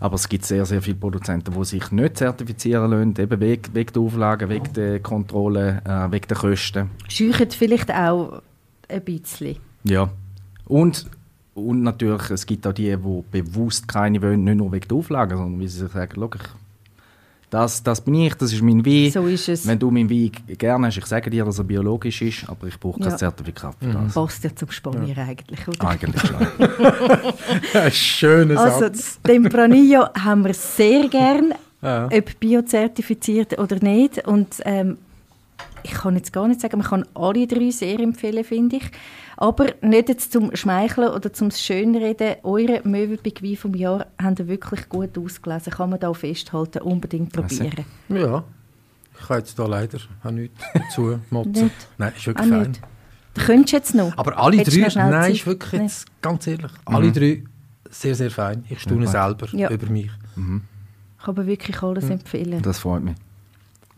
Aber 0.00 0.14
es 0.14 0.28
gibt 0.28 0.44
sehr, 0.44 0.64
sehr 0.64 0.80
viele 0.80 0.96
Produzenten, 0.96 1.52
die 1.52 1.64
sich 1.64 1.90
nicht 1.90 2.16
zertifizieren 2.16 2.90
lassen, 2.90 3.14
eben 3.18 3.40
wegen, 3.40 3.74
wegen 3.74 3.92
der 3.92 4.02
Auflagen, 4.02 4.48
wegen 4.48 4.72
der 4.72 5.00
Kontrolle, 5.00 5.82
äh, 5.84 6.10
wegen 6.12 6.28
der 6.28 6.36
Kosten. 6.36 6.90
Scheuchen 7.08 7.50
vielleicht 7.50 7.92
auch 7.92 8.40
ein 8.88 9.02
bisschen. 9.04 9.56
Ja. 9.84 10.08
Und, 10.66 11.06
und 11.54 11.82
natürlich, 11.82 12.30
es 12.30 12.46
gibt 12.46 12.66
auch 12.66 12.72
die, 12.72 12.96
die 12.96 13.22
bewusst 13.42 13.88
keine 13.88 14.22
wollen, 14.22 14.44
nicht 14.44 14.56
nur 14.56 14.70
wegen 14.72 14.86
der 14.88 14.96
Auflagen, 14.98 15.36
sondern 15.36 15.60
wie 15.60 15.68
sie 15.68 15.80
sich 15.80 15.92
sagen, 15.92 16.12
«Schau, 16.14 16.30
ich, 16.34 16.42
das, 17.50 17.82
das 17.82 18.00
bin 18.00 18.14
ich, 18.14 18.34
das 18.34 18.52
ist 18.52 18.62
mein 18.62 18.84
Wein. 18.84 19.10
So 19.10 19.26
ist 19.26 19.48
es. 19.48 19.66
Wenn 19.66 19.78
du 19.78 19.90
meinen 19.90 20.10
Wein 20.10 20.30
gerne 20.58 20.86
hast, 20.88 20.98
ich 20.98 21.06
sage 21.06 21.30
dir, 21.30 21.44
dass 21.44 21.58
er 21.58 21.64
biologisch 21.64 22.20
ist, 22.22 22.48
aber 22.48 22.66
ich 22.66 22.78
brauche 22.78 23.00
kein 23.00 23.10
Ja. 23.10 23.16
Zertifikat 23.16 23.74
für 23.80 23.86
das. 23.90 24.14
Passt 24.14 24.44
ja 24.44 24.54
zum 24.54 24.70
Spanier 24.70 25.16
eigentlich, 25.18 25.66
oder? 25.66 25.88
Eigentlich 25.88 26.22
schon. 26.22 26.36
Ein 27.82 27.92
schöner 27.92 28.60
Also 28.60 28.80
Satz. 28.80 29.18
Tempranillo 29.22 30.06
haben 30.14 30.44
wir 30.44 30.52
sehr 30.54 31.08
gern, 31.08 31.54
Ja. 31.80 32.06
ob 32.12 32.40
biozertifiziert 32.40 33.58
oder 33.58 33.76
nicht. 33.82 34.26
Und 34.26 34.56
ähm, 34.64 34.98
ich 35.82 35.92
kann 35.92 36.16
jetzt 36.16 36.32
gar 36.32 36.48
nicht 36.48 36.60
sagen, 36.60 36.78
man 36.78 36.86
kann 36.86 37.04
alle 37.14 37.46
drei 37.46 37.70
sehr 37.70 37.98
empfehlen, 38.00 38.44
finde 38.44 38.76
ich. 38.76 38.90
Aber 39.40 39.66
nicht 39.82 40.08
jetzt 40.08 40.32
zum 40.32 40.54
Schmeicheln 40.56 41.10
oder 41.10 41.32
zum 41.32 41.52
Schönreden. 41.52 42.36
Eure 42.42 42.80
Möwenpick 42.82 43.40
Wein 43.40 43.56
vom 43.56 43.72
Jahr 43.74 44.06
haben 44.20 44.34
ihr 44.36 44.48
wirklich 44.48 44.88
gut 44.88 45.16
ausgelesen. 45.16 45.72
Kann 45.72 45.90
man 45.90 46.00
da 46.00 46.12
festhalten. 46.12 46.82
Unbedingt 46.82 47.32
probieren. 47.32 47.84
Ja. 48.08 48.42
Ich 49.20 49.26
kann 49.28 49.38
jetzt 49.38 49.56
da 49.56 49.66
leider 49.66 49.98
auch 50.24 50.30
nichts 50.32 50.60
dazu 50.74 51.20
motzen. 51.30 51.70
Nein, 51.98 52.12
ist 52.16 52.22
Auch 52.22 52.26
wirklich 52.26 52.48
fein. 52.48 52.62
nicht. 52.68 52.80
Du 53.34 53.40
könntest 53.44 53.72
jetzt 53.72 53.94
noch. 53.94 54.18
Aber 54.18 54.36
alle 54.38 54.56
Hättest 54.56 54.76
drei, 54.76 54.80
nein, 55.08 55.22
Zeit? 55.22 55.32
ist 55.34 55.46
wirklich 55.46 55.72
Nee. 55.72 55.82
jetzt, 55.86 56.06
ganz 56.20 56.46
ehrlich, 56.48 56.72
alle 56.84 57.12
drei 57.12 57.44
sehr, 57.90 58.14
sehr 58.16 58.32
fein. 58.32 58.64
Ich 58.68 58.80
staune 58.80 59.04
Ja. 59.04 59.10
selber 59.10 59.46
Ja. 59.52 59.70
über 59.70 59.86
mich. 59.88 60.06
Ich 60.06 60.34
kann 60.36 60.62
aber 61.24 61.46
wirklich 61.46 61.80
alles 61.80 62.10
empfehlen. 62.10 62.60
Das 62.62 62.80
freut 62.80 63.04
mich. 63.04 63.14